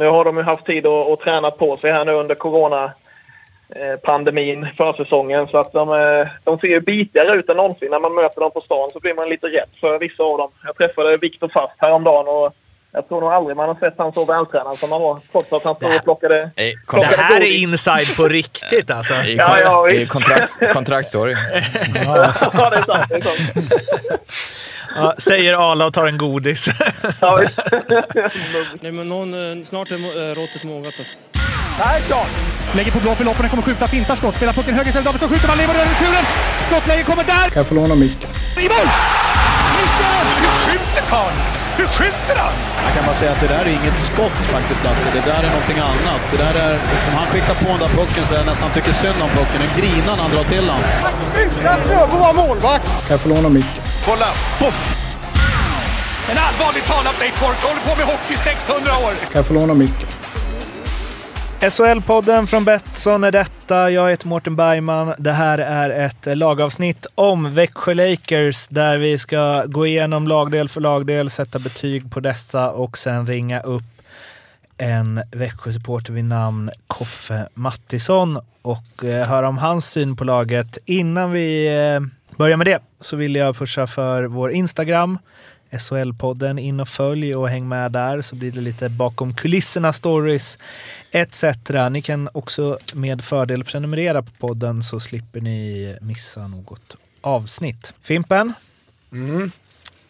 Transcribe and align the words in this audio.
Nu 0.00 0.06
har 0.06 0.24
de 0.24 0.36
ju 0.36 0.42
haft 0.42 0.66
tid 0.66 0.86
att, 0.86 1.06
att 1.06 1.20
träna 1.20 1.50
på 1.50 1.76
sig 1.76 1.92
här 1.92 2.04
nu 2.04 2.12
under 2.12 2.34
corona 2.34 2.92
eh, 3.68 4.70
försäsongen. 4.76 5.48
Så 5.48 5.58
att 5.58 5.72
de, 5.72 5.92
eh, 5.92 6.28
de 6.44 6.58
ser 6.58 6.68
ju 6.68 6.80
bitigare 6.80 7.38
ut 7.38 7.48
än 7.48 7.56
någonsin. 7.56 7.90
När 7.90 8.00
man 8.00 8.14
möter 8.14 8.40
dem 8.40 8.50
på 8.50 8.60
stan 8.60 8.90
så 8.92 9.00
blir 9.00 9.14
man 9.14 9.28
lite 9.28 9.46
rädd 9.46 9.68
för 9.80 9.98
vissa 9.98 10.22
av 10.22 10.38
dem. 10.38 10.50
Jag 10.64 10.76
träffade 10.76 11.16
Viktor 11.16 11.48
Fast 11.48 11.74
häromdagen 11.78 12.28
och 12.28 12.54
jag 12.92 13.08
tror 13.08 13.20
nog 13.20 13.32
aldrig 13.32 13.56
man 13.56 13.68
har 13.68 13.74
sett 13.74 13.94
han 13.98 14.12
så 14.12 14.24
vältränad 14.24 14.78
som 14.78 14.92
han 14.92 15.02
var. 15.02 15.20
Trots 15.32 15.52
att 15.52 15.64
han 15.64 15.74
stod 15.74 15.96
och 15.96 16.04
plockade... 16.04 16.50
Det, 16.54 16.74
plockade 16.88 17.16
Det 17.16 17.22
här 17.22 17.40
godis. 17.40 17.54
är 17.54 17.62
inside 17.62 18.16
på 18.16 18.28
riktigt 18.28 18.90
alltså. 18.96 19.14
är 19.14 19.36
Ja, 19.36 19.60
ja, 19.60 19.86
det 19.86 20.02
är 20.02 20.06
kontrakts, 20.06 20.58
kontraktsstory. 20.72 21.32
ja, 21.32 22.70
det 22.70 22.76
är 22.76 22.82
sant. 22.82 23.08
Det 23.08 23.14
är 23.14 23.20
sant. 23.20 23.72
Ja, 24.94 25.14
säger 25.18 25.70
Arla 25.70 25.86
och 25.86 25.94
tar 25.94 26.06
en 26.06 26.18
godis. 26.18 26.68
Nej, 28.80 28.92
men 28.92 29.08
någon, 29.08 29.34
eh, 29.34 29.64
snart 29.64 29.90
är 29.90 29.94
eh, 29.94 30.34
råttet 30.34 30.64
mogat 30.64 30.94
alltså. 30.98 31.18
Lägger 32.76 32.92
på 32.92 32.98
blå 32.98 33.14
för 33.14 33.24
loppen, 33.24 33.48
kommer 33.48 33.62
skjuta, 33.62 33.86
fintar 33.86 34.14
skott, 34.14 34.36
spelar 34.36 34.52
pucken 34.52 34.74
höger 34.74 34.88
istället, 34.88 35.04
Davidsson 35.04 35.28
skjuter, 35.28 35.48
man 35.48 35.58
lever 35.58 35.74
över 35.74 35.86
returen! 35.94 36.24
Skottläge 36.60 37.02
kommer 37.02 37.24
där! 37.24 37.46
Kan 37.52 37.60
jag 37.62 37.66
få 37.66 37.74
låna 37.74 37.94
micken? 37.94 38.30
I 38.64 38.66
mål! 38.74 38.88
Missar! 39.76 40.24
Hur 40.42 40.52
skjuter 40.64 41.02
karln? 41.10 41.36
Hur 41.78 41.86
skjuter 41.86 42.36
han? 42.44 42.52
Jag 42.84 42.92
kan 42.96 43.04
bara 43.06 43.14
säga 43.14 43.32
att 43.32 43.40
det 43.40 43.46
där 43.46 43.64
är 43.64 43.72
inget 43.80 43.98
skott 43.98 44.40
faktiskt 44.54 44.84
Lasse. 44.84 45.06
Det 45.12 45.24
där 45.30 45.42
är 45.46 45.50
någonting 45.56 45.78
annat. 45.78 46.22
Det 46.30 46.36
där 46.44 46.54
är 46.66 46.72
liksom, 46.94 47.12
han 47.14 47.26
skickar 47.26 47.54
på 47.54 47.68
den 47.74 47.78
där 47.78 47.92
pucken 47.98 48.24
så 48.26 48.34
jag 48.34 48.46
nästan 48.46 48.70
tycker 48.70 48.92
synd 48.92 49.22
om 49.22 49.28
pucken. 49.28 49.58
Den 49.64 49.72
grinar 49.80 50.16
när 50.16 50.22
han 50.22 50.30
drar 50.30 50.44
till 50.44 50.66
den. 50.66 50.80
Utan 51.44 51.80
Fröbo 51.86 52.16
var 52.24 52.32
målvakt! 52.32 52.86
Kan 53.06 53.10
jag 53.14 53.20
få 53.20 53.28
låna 53.28 53.48
micken? 53.48 53.89
Kolla! 54.04 54.26
Poff! 54.58 54.96
En 56.30 56.38
allvarligt 56.38 56.86
talat 56.86 57.20
Leif 57.20 57.40
Boork 57.40 57.56
håller 57.62 57.80
på 57.80 57.96
med 57.96 58.06
hockey 58.06 58.34
i 58.34 58.36
600 58.36 58.90
år! 58.90 59.14
Kan 59.20 59.30
jag 59.32 59.46
få 59.46 59.54
låna 59.54 59.74
micken? 59.74 60.08
SHL-podden 61.60 62.46
från 62.46 62.64
Betsson 62.64 63.24
är 63.24 63.32
detta. 63.32 63.90
Jag 63.90 64.10
heter 64.10 64.28
Mårten 64.28 64.56
Bergman. 64.56 65.14
Det 65.18 65.32
här 65.32 65.58
är 65.58 65.90
ett 65.90 66.38
lagavsnitt 66.38 67.06
om 67.14 67.54
Växjö 67.54 67.94
Lakers 67.94 68.66
där 68.68 68.98
vi 68.98 69.18
ska 69.18 69.64
gå 69.66 69.86
igenom 69.86 70.28
lagdel 70.28 70.68
för 70.68 70.80
lagdel, 70.80 71.30
sätta 71.30 71.58
betyg 71.58 72.12
på 72.12 72.20
dessa 72.20 72.70
och 72.70 72.98
sen 72.98 73.26
ringa 73.26 73.60
upp 73.60 73.82
en 74.78 75.22
Växjö-supporter 75.32 76.12
vid 76.12 76.24
namn 76.24 76.70
Koffe 76.86 77.48
Mattisson 77.54 78.38
och 78.62 79.04
eh, 79.04 79.28
höra 79.28 79.48
om 79.48 79.58
hans 79.58 79.90
syn 79.90 80.16
på 80.16 80.24
laget. 80.24 80.78
Innan 80.84 81.32
vi 81.32 81.66
eh, 81.66 82.00
börjar 82.40 82.56
med 82.56 82.66
det 82.66 82.80
så 83.00 83.16
vill 83.16 83.34
jag 83.34 83.56
pusha 83.56 83.86
för 83.86 84.24
vår 84.24 84.52
Instagram, 84.52 85.18
SHL-podden. 85.70 86.60
In 86.60 86.80
och 86.80 86.88
följ 86.88 87.34
och 87.34 87.48
häng 87.48 87.68
med 87.68 87.92
där 87.92 88.22
så 88.22 88.36
blir 88.36 88.52
det 88.52 88.60
lite 88.60 88.88
bakom 88.88 89.34
kulisserna 89.34 89.92
stories 89.92 90.58
etc. 91.10 91.44
Ni 91.90 92.02
kan 92.02 92.28
också 92.32 92.78
med 92.94 93.24
fördel 93.24 93.64
prenumerera 93.64 94.22
på 94.22 94.30
podden 94.30 94.82
så 94.82 95.00
slipper 95.00 95.40
ni 95.40 95.96
missa 96.00 96.48
något 96.48 96.96
avsnitt. 97.20 97.94
Fimpen? 98.02 98.52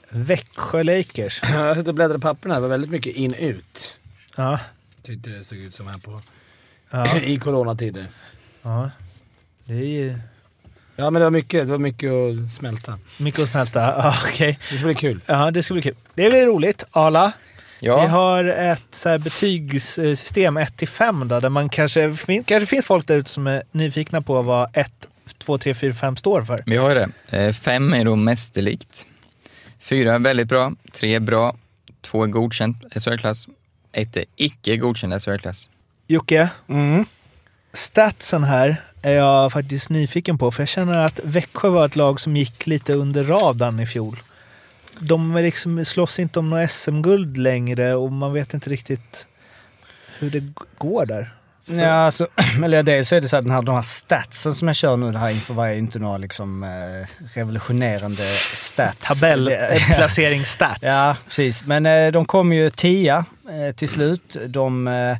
Växjö 0.08 0.82
Lakers. 0.82 1.40
Jag 1.52 1.76
satt 1.76 1.88
och 1.88 1.94
bläddrade 1.94 2.18
i 2.18 2.22
papperna. 2.22 2.54
Det 2.54 2.60
var 2.60 2.68
väldigt 2.68 2.90
mycket 2.90 3.16
in-ut. 3.16 3.96
Ja, 4.36 4.58
Tyckte 5.02 5.30
det 5.30 5.44
såg 5.44 5.58
ut 5.58 5.74
som 5.76 5.86
här 5.86 5.98
på... 5.98 6.20
ja, 6.90 7.18
I 7.22 7.38
coronatider. 7.38 8.06
ja. 8.62 8.90
Det 9.64 9.74
är 10.02 10.20
Ja, 11.00 11.10
men 11.10 11.20
det 11.20 11.26
var 11.26 11.30
mycket, 11.30 11.66
det 11.66 11.70
var 11.70 11.78
mycket 11.78 12.12
att 12.12 12.52
smälta. 12.52 12.98
mycket 13.18 13.40
att 13.40 13.50
smälta. 13.50 13.80
Ja, 13.98 14.16
okej. 14.26 14.58
Det 14.70 14.76
ska 14.76 14.84
bli 14.86 14.94
kul. 14.94 15.20
Ja, 15.26 15.50
det 15.50 15.62
ska 15.62 15.74
bli 15.74 15.82
kul. 15.82 15.94
Det 16.14 16.30
blir 16.30 16.46
roligt. 16.46 16.84
Arla, 16.90 17.32
vi 17.80 17.86
Ja, 17.86 18.06
har 18.08 18.44
ett 18.44 18.82
så 18.90 19.08
här 19.08 19.18
betygssystem 19.18 20.58
1-5 20.58 21.24
då, 21.28 21.40
där 21.40 21.48
man 21.48 21.68
kanske, 21.68 22.16
kanske 22.46 22.66
finns 22.66 22.86
folk 22.86 23.06
där 23.06 23.16
ute 23.16 23.30
som 23.30 23.46
är 23.46 23.62
nyfikna 23.72 24.20
på 24.20 24.42
vad 24.42 24.70
1, 24.76 24.92
2, 25.38 25.58
3, 25.58 25.74
4, 25.74 25.94
5 25.94 26.16
står 26.16 26.42
för. 26.44 26.58
vi 26.66 26.76
har 26.76 26.94
det. 26.94 27.08
Eh, 27.38 27.52
Fem 27.52 27.92
är 27.94 28.04
då 28.04 28.16
mästerlikt. 28.16 29.06
Fyra 29.78 30.14
är 30.14 30.18
väldigt 30.18 30.48
bra, 30.48 30.72
tre 30.92 31.14
är 31.14 31.20
bra, 31.20 31.56
två 32.00 32.22
är 32.24 32.26
godkänt 32.28 32.76
SHL-klass, 32.94 33.48
ett 33.92 34.16
är 34.16 34.24
icke 34.36 34.76
godkänd 34.76 35.22
SHL-klass. 35.22 35.68
Jocke, 36.06 36.48
Mm. 36.68 37.04
statsen 37.72 38.44
här 38.44 38.76
är 39.02 39.14
jag 39.14 39.52
faktiskt 39.52 39.90
nyfiken 39.90 40.38
på, 40.38 40.50
för 40.50 40.62
jag 40.62 40.68
känner 40.68 40.98
att 40.98 41.20
Växjö 41.24 41.68
var 41.68 41.86
ett 41.86 41.96
lag 41.96 42.20
som 42.20 42.36
gick 42.36 42.66
lite 42.66 42.94
under 42.94 43.24
radarn 43.24 43.80
i 43.80 43.86
fjol. 43.86 44.22
De 44.98 45.36
liksom, 45.36 45.84
slåss 45.84 46.18
inte 46.18 46.38
om 46.38 46.50
något 46.50 46.70
SM-guld 46.70 47.36
längre 47.36 47.94
och 47.94 48.12
man 48.12 48.32
vet 48.32 48.54
inte 48.54 48.70
riktigt 48.70 49.26
hur 50.18 50.30
det 50.30 50.52
går 50.78 51.06
där. 51.06 51.34
Ja, 51.64 51.92
alltså, 51.92 52.26
eller 52.64 52.82
dels 52.82 53.12
är 53.12 53.20
det 53.20 53.28
så 53.28 53.36
att 53.36 53.44
den 53.44 53.52
här, 53.52 53.62
de 53.62 53.74
här 53.74 53.82
statsen 53.82 54.54
som 54.54 54.68
jag 54.68 54.76
kör 54.76 54.96
nu 54.96 55.10
det 55.10 55.18
här 55.18 55.30
inför 55.30 55.54
varje 55.54 55.78
inte 55.78 55.98
några 55.98 56.18
liksom 56.18 56.62
eh, 56.62 57.26
revolutionerande 57.34 58.36
stats. 58.54 59.08
Tabellplaceringsstats. 59.08 60.82
Ja, 60.82 61.16
precis. 61.24 61.64
Men 61.64 61.86
eh, 61.86 62.12
de 62.12 62.24
kom 62.24 62.52
ju 62.52 62.70
tia 62.70 63.24
eh, 63.50 63.74
till 63.74 63.88
slut. 63.88 64.36
De 64.46 64.88
eh, 64.88 65.16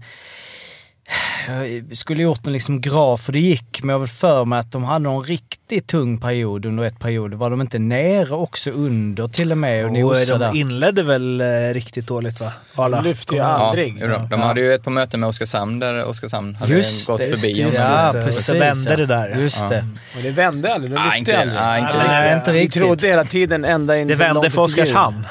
jag 1.48 1.96
skulle 1.96 2.22
gjort 2.22 2.46
en 2.46 2.52
liksom 2.52 2.80
graf 2.80 3.26
och 3.28 3.32
det 3.32 3.40
gick, 3.40 3.82
men 3.82 3.92
jag 3.92 4.00
har 4.00 4.06
för 4.06 4.44
mig 4.44 4.58
att 4.58 4.72
de 4.72 4.84
hade 4.84 5.02
någon 5.02 5.24
riktigt 5.24 5.86
tung 5.86 6.18
period 6.18 6.66
under 6.66 6.84
ett 6.84 6.98
period. 6.98 7.34
Var 7.34 7.50
de 7.50 7.60
inte 7.60 7.78
nere 7.78 8.34
också 8.34 8.70
under 8.70 9.26
till 9.26 9.52
och 9.52 9.58
med 9.58 9.84
och 9.84 9.90
Och 9.90 9.96
nosade 9.96 10.26
de 10.26 10.38
där? 10.38 10.56
inledde 10.56 11.02
väl 11.02 11.40
eh, 11.40 11.46
riktigt 11.74 12.06
dåligt 12.06 12.40
va? 12.40 12.52
Arla? 12.74 13.02
De 13.02 13.08
lyfte 13.08 13.34
ju 13.34 13.40
aldrig. 13.40 13.98
Ja, 14.00 14.06
de, 14.08 14.28
de 14.28 14.40
hade 14.40 14.60
ju 14.60 14.72
ett 14.74 14.84
på 14.84 14.90
möte 14.90 15.16
med 15.18 15.28
Oskarshamn 15.28 15.78
där 15.78 16.04
Oskarshamn 16.04 16.54
hade 16.54 16.72
Just 16.72 17.06
gått 17.06 17.18
det, 17.18 17.26
just 17.26 17.40
förbi 17.42 17.54
det, 17.54 17.62
dem. 17.64 17.72
ja, 17.74 18.08
Och 18.08 18.14
precis. 18.24 18.46
så 18.46 18.54
vände 18.58 18.90
ja. 18.90 18.96
det 18.96 19.06
där. 19.06 19.28
Just 19.40 19.60
Ja. 19.62 19.68
det. 19.68 19.84
Och 20.16 20.22
det 20.22 20.30
vände 20.30 20.74
aldrig. 20.74 20.90
De 20.92 21.02
lyfte 21.04 21.18
inte, 21.18 21.38
aldrig. 21.40 21.60
nej, 21.60 21.80
inte 21.80 21.96
Nej, 21.98 22.22
riktigt. 22.30 22.38
inte 22.38 22.52
Vi 22.52 22.60
riktigt. 22.60 22.82
trodde 22.82 23.06
hela 23.06 23.24
tiden 23.24 23.64
ända 23.64 23.98
in 23.98 24.08
Det 24.08 24.14
vände 24.14 24.50
för. 24.50 24.60
Oskarshamn. 24.62 25.26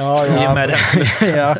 Ja, 0.00 0.26
ja. 0.26 0.54
med 0.54 0.68
det. 0.68 0.78
ja. 1.36 1.56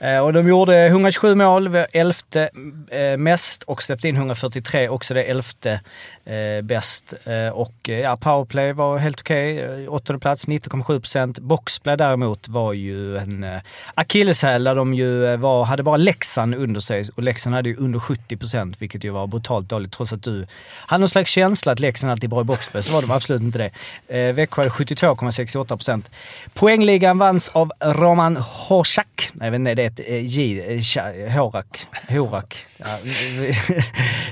Eh, 0.00 0.18
Och 0.18 0.32
de 0.32 0.48
gjorde 0.48 0.86
127 0.86 1.34
mål, 1.34 1.76
elfte 1.92 2.50
eh, 2.90 3.16
mest 3.16 3.62
och 3.62 3.82
släppte 3.82 4.08
in 4.08 4.16
143, 4.16 4.88
också 4.88 5.14
det 5.14 5.22
elfte 5.22 5.80
eh, 6.24 6.62
bäst. 6.62 7.14
Och 7.52 7.88
ja, 7.88 8.16
powerplay 8.20 8.72
var 8.72 8.98
helt 8.98 9.20
okej, 9.20 9.64
okay. 9.64 9.88
åttonde 9.88 10.20
plats, 10.20 10.46
19,7 10.46 11.00
procent. 11.00 11.38
Boxplay 11.38 11.96
däremot 11.96 12.48
var 12.48 12.72
ju 12.72 13.16
en 13.16 13.46
akilleshäl 13.94 14.64
där 14.64 14.74
de 14.74 14.94
ju 14.94 15.36
var, 15.36 15.64
hade 15.64 15.82
bara 15.82 15.96
Leksand 15.96 16.54
under 16.54 16.80
sig 16.80 17.04
och 17.16 17.22
Leksand 17.22 17.56
hade 17.56 17.68
ju 17.68 17.76
under 17.76 17.98
70 17.98 18.36
procent, 18.36 18.82
vilket 18.82 19.04
ju 19.04 19.10
var 19.10 19.26
brutalt 19.26 19.68
dåligt 19.68 19.92
trots 19.92 20.12
att 20.12 20.22
du 20.22 20.46
hade 20.86 21.00
någon 21.00 21.08
slags 21.08 21.30
känsla 21.30 21.72
att 21.72 21.80
Leksand 21.80 22.12
alltid 22.12 22.24
är 22.24 22.28
bra 22.28 22.40
i 22.40 22.44
boxplay, 22.44 22.82
så 22.82 22.92
var 22.92 23.02
de 23.02 23.10
absolut 23.10 23.42
inte 23.42 23.58
det. 23.58 23.70
Eh, 24.18 24.34
Växjö 24.34 24.62
hade 24.62 24.70
72,68 24.70 25.66
procent. 25.66 26.10
Poängligan 26.54 27.18
vanns 27.18 27.48
av 27.48 27.72
Roman 27.84 28.36
Horsak. 28.36 29.28
Nej, 29.32 29.46
jag 29.46 29.50
vet 29.50 29.58
inte, 29.58 29.74
det 29.74 29.82
är 29.82 29.86
ett 29.86 30.00
eh, 30.06 30.24
J. 30.26 30.60
eh, 30.60 30.78
Tja- 30.78 31.28
Horak. 31.38 31.86
Horak. 32.08 32.56
Ja, 32.78 32.86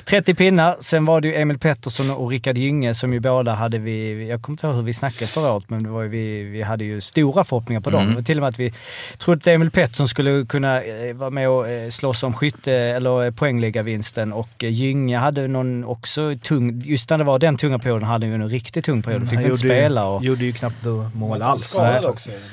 30 0.05 0.35
pinnar. 0.39 0.77
Sen 0.81 1.05
var 1.05 1.21
det 1.21 1.29
ju 1.29 1.35
Emil 1.35 1.59
Pettersson 1.59 2.11
och 2.11 2.31
Rickard 2.31 2.59
Gynge 2.59 2.95
som 2.95 3.13
ju 3.13 3.21
båda 3.21 3.53
hade 3.55 3.79
vi... 3.79 4.29
Jag 4.29 4.43
kommer 4.43 4.55
inte 4.55 4.67
ihåg 4.67 4.77
hur 4.77 4.83
vi 4.83 4.93
snackade 4.93 5.27
förra 5.27 5.53
året, 5.53 5.65
men 5.71 5.83
det 5.83 5.89
var 5.89 6.03
ju 6.03 6.09
vi, 6.09 6.43
vi 6.43 6.63
hade 6.63 6.85
ju 6.85 7.01
stora 7.01 7.45
förhoppningar 7.45 7.81
på 7.81 7.91
dem. 7.91 8.09
Mm. 8.11 8.25
Till 8.25 8.39
och 8.39 8.41
med 8.41 8.49
att 8.49 8.59
vi 8.59 8.73
trodde 9.19 9.39
att 9.39 9.47
Emil 9.47 9.71
Pettersson 9.71 10.09
skulle 10.09 10.47
kunna 10.49 10.83
eh, 10.83 11.15
vara 11.15 11.31
med 11.31 11.49
och 11.49 11.69
eh, 11.69 11.91
slåss 11.91 12.23
om 12.23 12.33
skytte 12.33 12.73
eller 12.73 13.25
eh, 13.25 13.31
poängligavinsten 13.31 14.33
och 14.33 14.65
eh, 14.65 14.71
Gynge 14.71 15.19
hade 15.19 15.49
någon 15.49 15.85
också 15.85 16.35
tung... 16.43 16.83
Just 16.85 17.11
när 17.11 17.19
det 17.19 17.25
var 17.25 17.39
den 17.39 17.57
tunga 17.57 17.79
perioden 17.79 18.05
hade 18.09 18.27
han 18.27 18.35
ju 18.39 18.43
en 18.43 18.49
riktigt 18.51 18.85
tung 18.85 19.03
period. 19.03 19.21
Då 19.21 19.27
fick 19.27 19.35
Han 19.35 19.43
inte 19.45 19.49
gjorde, 19.49 19.59
spela 19.75 20.07
och... 20.07 20.23
ju, 20.23 20.29
gjorde 20.29 20.45
ju 20.45 20.53
knappt 20.53 20.85
mål 21.15 21.43
alls. 21.43 21.75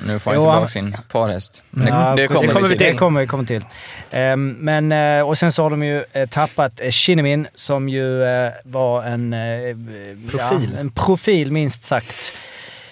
Nu 0.07 0.19
får 0.19 0.31
han 0.31 0.39
tillbaka 0.39 0.59
han- 0.59 0.67
sin 0.81 0.97
parhäst. 1.11 1.63
Men 1.69 1.87
Ja, 1.87 2.15
det, 2.15 2.21
det 2.21 2.27
kommer 2.27 2.47
kommer 2.53 2.61
vi 2.61 2.73
vi 2.73 2.77
till. 2.77 2.87
Det 2.87 2.93
kommer 2.93 3.25
kommer 3.25 3.43
till. 3.43 3.65
Ehm, 4.11 4.49
men, 4.59 4.91
eh, 4.91 5.27
och 5.27 5.37
sen 5.37 5.51
så 5.51 5.63
har 5.63 5.69
de 5.69 5.83
ju 5.83 6.03
eh, 6.13 6.29
tappat 6.29 6.81
uh, 6.81 6.89
Shinnimin 6.91 7.47
som 7.53 7.89
ju 7.89 8.23
eh, 8.23 8.51
var 8.63 9.03
en 9.03 9.33
eh, 9.33 9.39
Profil. 10.31 10.69
Ja, 10.73 10.79
en 10.79 10.89
profil 10.89 11.51
minst 11.51 11.83
sagt. 11.83 12.33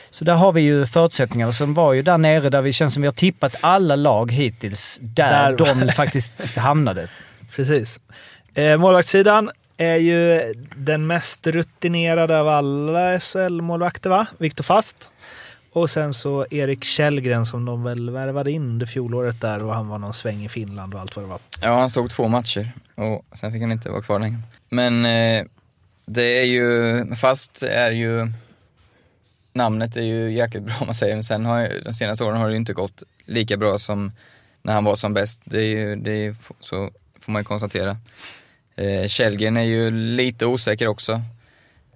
Så 0.09 0.25
där 0.25 0.33
har 0.33 0.51
vi 0.51 0.61
ju 0.61 0.85
förutsättningar. 0.85 1.51
Som 1.51 1.73
var 1.73 1.93
ju 1.93 2.01
där 2.01 2.17
nere 2.17 2.49
där 2.49 2.61
vi 2.61 2.73
känns 2.73 2.93
som 2.93 3.01
vi 3.01 3.07
har 3.07 3.13
tippat 3.13 3.55
alla 3.61 3.95
lag 3.95 4.31
hittills 4.31 4.99
där, 5.01 5.51
Där- 5.51 5.57
de 5.85 5.91
faktiskt 5.91 6.33
hamnade. 6.57 7.07
Precis. 7.55 7.99
Eh, 8.53 8.77
målvaktssidan 8.77 9.51
är 9.77 9.95
ju 9.95 10.53
den 10.75 11.07
mest 11.07 11.47
rutinerade 11.47 12.39
av 12.39 12.47
alla 12.47 13.19
SHL-målvakter, 13.19 14.09
va? 14.09 14.25
Viktor 14.37 14.63
Fast. 14.63 15.09
Och 15.79 15.89
sen 15.89 16.13
så 16.13 16.45
Erik 16.49 16.83
Källgren 16.83 17.45
som 17.45 17.65
de 17.65 17.83
väl 17.83 18.09
värvade 18.09 18.51
in 18.51 18.61
under 18.61 18.85
fjolåret 18.85 19.41
där 19.41 19.63
och 19.63 19.73
han 19.73 19.87
var 19.87 19.99
någon 19.99 20.13
sväng 20.13 20.45
i 20.45 20.49
Finland 20.49 20.93
och 20.93 20.99
allt 20.99 21.15
vad 21.15 21.25
det 21.25 21.29
var. 21.29 21.39
Ja, 21.61 21.79
han 21.79 21.89
stod 21.89 22.09
två 22.09 22.27
matcher 22.27 22.71
och 22.95 23.25
sen 23.39 23.51
fick 23.51 23.61
han 23.61 23.71
inte 23.71 23.89
vara 23.89 24.01
kvar 24.01 24.19
längre. 24.19 24.37
Men 24.69 25.05
eh, 25.05 25.45
det 26.05 26.39
är 26.39 26.43
ju, 26.43 27.05
fast 27.15 27.63
är 27.63 27.91
ju, 27.91 28.31
namnet 29.53 29.95
är 29.95 30.01
ju 30.01 30.31
jäkligt 30.31 30.63
bra 30.63 30.75
om 30.79 30.85
man 30.85 30.95
säger, 30.95 31.15
men 31.15 31.23
sen 31.23 31.45
har 31.45 31.59
ju, 31.59 31.81
de 31.81 31.93
senaste 31.93 32.23
åren 32.23 32.37
har 32.37 32.45
det 32.45 32.51
ju 32.51 32.57
inte 32.57 32.73
gått 32.73 33.03
lika 33.25 33.57
bra 33.57 33.79
som 33.79 34.11
när 34.61 34.73
han 34.73 34.83
var 34.83 34.95
som 34.95 35.13
bäst. 35.13 35.41
Det 35.43 35.61
är 35.61 35.69
ju, 35.69 35.95
det 35.95 36.11
är, 36.11 36.35
så 36.59 36.91
får 37.19 37.31
man 37.31 37.39
ju 37.39 37.45
konstatera. 37.45 37.97
Eh, 38.75 39.07
Källgren 39.07 39.57
är 39.57 39.63
ju 39.63 39.91
lite 39.91 40.45
osäker 40.45 40.87
också. 40.87 41.21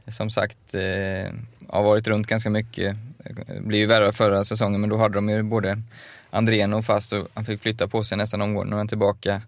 Som 0.08 0.30
sagt, 0.30 0.74
eh, 0.74 1.34
har 1.70 1.84
varit 1.84 2.08
runt 2.08 2.28
ganska 2.28 2.50
mycket. 2.50 2.96
Eh, 3.26 3.62
Blev 3.62 3.80
ju 3.80 3.86
värre 3.86 4.12
förra 4.12 4.44
säsongen 4.44 4.82
men 4.82 4.90
då 4.90 4.98
hade 4.98 5.14
de 5.16 5.30
ju 5.30 5.44
både 5.44 5.82
Andrén 6.32 6.74
och 6.74 6.86
fast 6.86 7.14
och 7.14 7.28
han 7.34 7.46
fick 7.46 7.62
flytta 7.62 7.88
på 7.88 8.04
sig 8.04 8.18
nästan 8.18 8.42
omgående 8.42 8.76
han 8.76 8.86
är 8.86 8.90
tillbaka. 8.90 9.42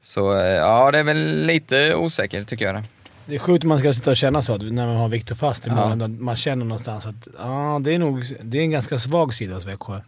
Så 0.00 0.36
eh, 0.36 0.46
ja, 0.46 0.90
det 0.90 0.98
är 0.98 1.02
väl 1.02 1.46
lite 1.46 1.94
osäkert 1.94 2.48
tycker 2.48 2.64
jag. 2.64 2.74
det. 2.74 2.82
Det 3.26 3.34
är 3.34 3.38
sjukt 3.38 3.64
om 3.64 3.68
man 3.68 3.78
ska 3.78 3.92
sitta 3.94 4.10
och 4.10 4.16
känna 4.16 4.42
så 4.42 4.54
att 4.54 4.62
när 4.62 4.86
man 4.86 4.96
har 4.96 5.08
Viktor 5.08 5.34
fast 5.34 5.66
i 5.66 5.70
Ja. 5.70 5.74
målen. 5.76 6.02
att 6.02 6.10
Man 6.10 6.36
känner 6.36 6.64
någonstans 6.64 7.06
att 7.06 7.28
ja, 7.38 7.80
det 7.84 7.94
är 7.94 7.98
nog 7.98 8.24
det 8.42 8.58
är 8.58 8.62
en 8.62 8.70
ganska 8.70 8.98
svag 8.98 9.34
sida 9.34 9.54
hos 9.54 9.66
Växjö 9.66 10.00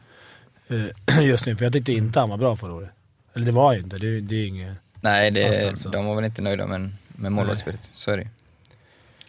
eh, 0.69 1.21
just 1.25 1.47
nu. 1.47 1.57
För 1.57 1.65
jag 1.65 1.73
tyckte 1.73 1.93
inte 1.93 2.21
han 2.21 2.29
var 2.31 2.37
bra 2.37 2.57
förra 2.57 2.73
året. 2.75 2.91
Eller 3.35 3.47
det 3.47 3.53
var 3.53 3.73
ju 3.73 3.79
inte. 3.79 3.99
Det, 3.99 4.21
det 4.21 4.35
är 4.37 4.47
inget... 4.47 4.77
Nej, 5.01 5.31
det, 5.31 5.69
alltså. 5.69 5.89
de 5.89 6.07
var 6.07 6.15
väl 6.17 6.25
inte 6.25 6.43
nöjda 6.43 6.67
med, 6.67 6.91
med 7.09 7.33
målvaktsspelet. 7.33 7.91
Så 7.93 8.11
är 8.11 8.17
det 8.17 8.23
ju. 8.23 8.29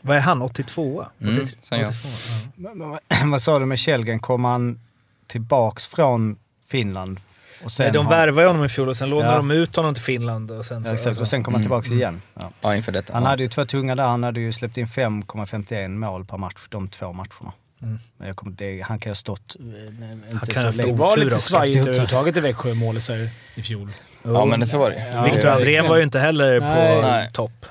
Vad 0.08 0.18
är 0.18 0.22
han? 0.22 0.42
82? 0.42 1.06
Mm, 1.22 1.34
83, 1.38 1.58
som 1.62 1.80
jag. 1.80 1.90
82, 1.90 2.08
ja. 2.30 2.50
Men- 2.56 2.98
men 3.20 3.32
Vad 3.32 3.42
sa 3.42 3.60
du 3.60 3.66
med 3.66 3.80
Källgren? 3.80 4.20
Kom 4.20 4.44
han 4.46 4.80
tillbaks 5.28 5.86
från 5.86 6.36
Finland? 6.68 7.20
Och 7.64 7.72
Nej, 7.80 7.92
de 7.92 8.06
har- 8.06 8.14
värvade 8.14 8.42
ju 8.42 8.48
honom 8.48 8.66
i 8.66 8.70
fjol 8.70 8.90
och 8.90 8.98
sen 8.98 9.10
lånade 9.10 9.32
Ja. 9.32 9.38
de 9.38 9.52
ut 9.52 9.76
honom 9.76 9.94
till 9.94 10.04
Finland. 10.04 10.52
Och 10.52 10.66
sen, 10.66 10.84
så, 10.84 10.90
Ja, 10.90 10.94
exakt. 10.94 11.08
alltså. 11.08 11.22
Och 11.22 11.28
sen 11.28 11.44
kom 11.44 11.54
han 11.54 11.62
Mm. 11.62 11.66
tillbaks 11.66 11.92
igen. 11.92 12.22
Ja. 12.34 12.52
Ja, 12.62 12.76
inför 12.76 12.92
detta. 12.92 13.14
Han 13.14 13.26
hade 13.26 13.42
ju 13.44 13.50
två 13.50 13.66
tunga 13.66 13.96
där. 13.96 14.04
Han 14.04 14.24
hade 14.24 14.40
ju 14.40 14.52
släppt 14.54 14.78
in 14.78 14.88
5,51 14.88 15.88
mål 15.98 16.26
per 16.26 16.38
match 16.38 16.54
de 16.70 16.88
två 16.88 17.14
matcherna. 17.14 17.54
Mm. 17.82 18.00
Men 18.18 18.28
jag 18.28 18.36
kommer, 18.36 18.52
det, 18.58 18.82
han 18.82 19.00
kan 19.00 19.10
ju 19.10 19.12
ha 19.12 19.16
stått... 19.16 19.56
eh, 19.60 20.32
Inte 20.32 20.46
kan 20.46 20.54
så 20.54 20.60
ha 20.60 20.66
haft 20.66 20.78
länge. 20.78 20.92
Det 20.92 20.98
var 20.98 21.12
Otur 21.14 21.24
lite 21.24 21.36
också. 21.36 21.50
svajigt 21.50 21.76
Otur. 21.78 21.90
överhuvudtaget 21.90 22.38
i 22.38 22.40
Växjö 22.40 22.74
målet 22.74 23.04
så 23.04 23.14
här 23.14 23.30
i 23.56 23.62
fjol. 23.62 23.92
Ja, 24.24 24.46
men 24.46 24.60
det 24.60 24.68
så 24.68 24.78
var 24.80 24.90
det. 24.90 25.10
Ja, 25.14 25.24
Viktor 25.24 25.48
Andrén 25.50 25.88
var 25.88 25.98
ju 25.98 26.04
inte 26.04 26.20
heller 26.20 26.60
Nej. 26.60 26.96
på 26.96 27.02
Nej. 27.08 27.30
topp. 27.34 27.66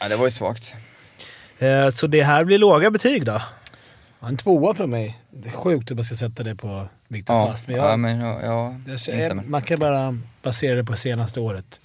Ja, 0.00 0.08
det 0.08 0.16
var 0.16 0.24
ju 0.24 0.30
svagt. 0.30 0.74
Eh, 1.58 1.90
Så 1.90 2.06
det 2.06 2.22
här 2.22 2.44
blir 2.44 2.58
låga 2.58 2.90
betyg 2.90 3.24
då? 3.24 3.42
En 4.26 4.36
tvåa 4.36 4.74
från 4.74 4.90
mig. 4.90 5.18
Det 5.30 5.48
är 5.48 5.52
sjukt 5.52 5.90
att 5.90 5.96
man 5.96 6.04
ska 6.04 6.14
sätta 6.16 6.42
det 6.42 6.54
på 6.54 6.88
Viktor 7.08 7.36
Ja, 7.36 7.46
Fast. 7.46 7.66
Men 7.66 7.76
jag, 7.76 7.90
ja, 7.92 7.96
men, 7.96 8.20
ja, 8.20 8.38
ja 8.42 8.74
jag, 8.86 8.92
instämmer. 8.94 9.42
man 9.46 9.62
kan 9.62 9.78
bara 9.78 10.18
basera 10.42 10.74
det 10.74 10.84
på 10.84 10.96
senaste 10.96 11.40
året. 11.40 11.80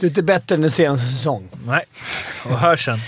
Du 0.00 0.06
är 0.06 0.10
inte 0.10 0.22
bättre 0.22 0.54
än 0.54 0.60
den 0.60 0.70
senaste 0.70 1.06
säsong. 1.06 1.48
Nej, 1.66 1.82
och 2.44 2.58
hörseln. 2.58 2.98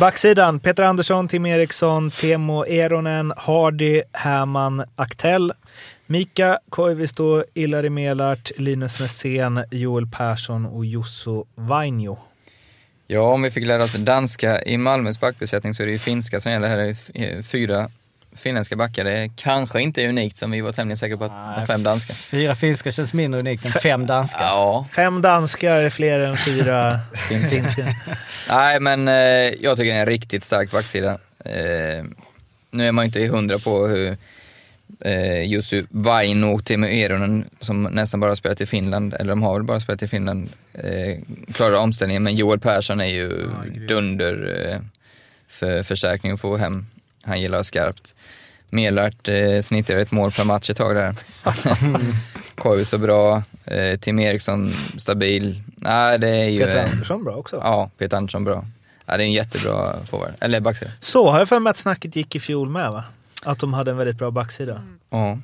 Backsidan. 0.00 0.60
Peter 0.60 0.82
Andersson, 0.82 1.28
Tim 1.28 1.46
Eriksson, 1.46 2.10
Temo 2.10 2.64
Eronen, 2.66 3.32
Hardy, 3.36 4.02
Härman, 4.12 4.84
Aktell. 4.96 5.52
Mika 6.06 6.58
Koivisto, 6.70 7.44
Ilari 7.54 7.90
Melart, 7.90 8.50
Linus 8.56 9.00
Nässén, 9.00 9.64
Joel 9.70 10.06
Persson 10.06 10.66
och 10.66 10.84
Jusso 10.84 11.44
Vainio. 11.54 12.18
Ja, 13.12 13.20
om 13.20 13.42
vi 13.42 13.50
fick 13.50 13.66
lära 13.66 13.84
oss 13.84 13.92
danska 13.92 14.62
i 14.62 14.76
Malmös 14.78 15.20
backbesättning 15.20 15.74
så 15.74 15.82
är 15.82 15.86
det 15.86 15.92
ju 15.92 15.98
finska 15.98 16.40
som 16.40 16.52
gäller. 16.52 16.68
Här 16.68 16.78
är 16.78 16.90
f- 16.90 17.44
fyra 17.46 17.90
finländska 18.36 18.76
backar. 18.76 19.04
Det 19.04 19.12
är 19.12 19.30
kanske 19.36 19.80
inte 19.80 20.08
unikt 20.08 20.36
som 20.36 20.50
vi 20.50 20.60
var 20.60 20.72
tämligen 20.72 20.98
säkra 20.98 21.16
på 21.16 21.24
att 21.24 21.30
ha 21.58 21.66
fem 21.66 21.82
danska. 21.82 22.14
Fyra 22.14 22.54
finska 22.54 22.90
känns 22.90 23.12
mindre 23.12 23.40
unikt 23.40 23.64
än 23.64 23.72
fem 23.72 24.06
danska. 24.06 24.38
Ja, 24.40 24.86
Fem 24.92 25.22
danskar 25.22 25.74
är 25.76 25.90
fler 25.90 26.20
än 26.20 26.36
fyra 26.36 27.00
finska. 27.28 27.50
finska. 27.56 27.94
Nej, 28.48 28.80
men 28.80 29.08
eh, 29.08 29.14
jag 29.60 29.76
tycker 29.76 29.90
det 29.92 29.96
är 29.96 30.00
en 30.00 30.06
riktigt 30.06 30.42
stark 30.42 30.70
backsida. 30.70 31.10
Eh, 31.44 32.04
nu 32.70 32.86
är 32.88 32.92
man 32.92 33.04
ju 33.04 33.06
inte 33.06 33.26
hundra 33.36 33.58
på 33.58 33.86
hur 33.86 34.16
eh, 35.00 35.42
Jussi 35.42 35.86
Vaino 35.90 36.54
och 36.54 36.64
Timo 36.64 36.86
Eronen, 36.86 37.44
som 37.60 37.82
nästan 37.82 38.20
bara 38.20 38.36
spelat 38.36 38.60
i 38.60 38.66
Finland, 38.66 39.14
eller 39.14 39.30
de 39.30 39.42
har 39.42 39.54
väl 39.54 39.62
bara 39.62 39.80
spelat 39.80 40.02
i 40.02 40.06
Finland, 40.06 40.48
eh, 40.72 41.18
klarar 41.52 41.76
omställningen. 41.76 42.22
Men 42.22 42.36
Joel 42.36 42.60
Persson 42.60 43.00
är 43.00 43.04
ju 43.04 43.50
dunder 43.88 44.66
eh, 44.70 44.80
för 45.48 45.82
förstärkning 45.82 46.32
att 46.32 46.40
få 46.40 46.56
hem. 46.56 46.86
Han 47.22 47.40
gillar 47.40 47.62
skarpt. 47.62 48.14
Melart 48.70 49.28
eh, 49.28 49.60
snittar 49.62 49.96
ett 49.96 50.10
mål 50.10 50.32
per 50.32 50.44
match 50.44 50.70
ett 50.70 50.76
tag 50.76 50.94
där. 50.94 51.14
Koivu 52.54 52.84
så 52.84 52.98
bra, 52.98 53.42
eh, 53.64 53.98
Tim 53.98 54.18
Eriksson 54.18 54.72
stabil. 54.98 55.62
Nej, 55.76 56.18
det 56.18 56.28
är 56.28 56.48
ju... 56.48 56.64
Peter 56.64 56.84
eh, 56.84 56.90
Andersson 56.92 57.24
bra 57.24 57.34
också. 57.34 57.56
Ja, 57.56 57.90
Peter 57.98 58.16
Andersson 58.16 58.44
bra. 58.44 58.64
Ja, 59.06 59.16
det 59.16 59.22
är 59.22 59.26
en 59.26 59.32
jättebra 59.32 60.06
forward. 60.06 60.32
Eller 60.40 60.60
backsida. 60.60 60.90
Så 61.00 61.30
har 61.30 61.38
jag 61.38 61.48
för 61.48 61.58
mig 61.58 61.70
att 61.70 61.76
snacket 61.76 62.16
gick 62.16 62.36
i 62.36 62.40
fjol 62.40 62.68
med 62.68 62.90
va? 62.90 63.04
Att 63.44 63.58
de 63.58 63.74
hade 63.74 63.90
en 63.90 63.96
väldigt 63.96 64.16
bra 64.18 64.30
backsida. 64.30 64.82
Ja, 65.10 65.38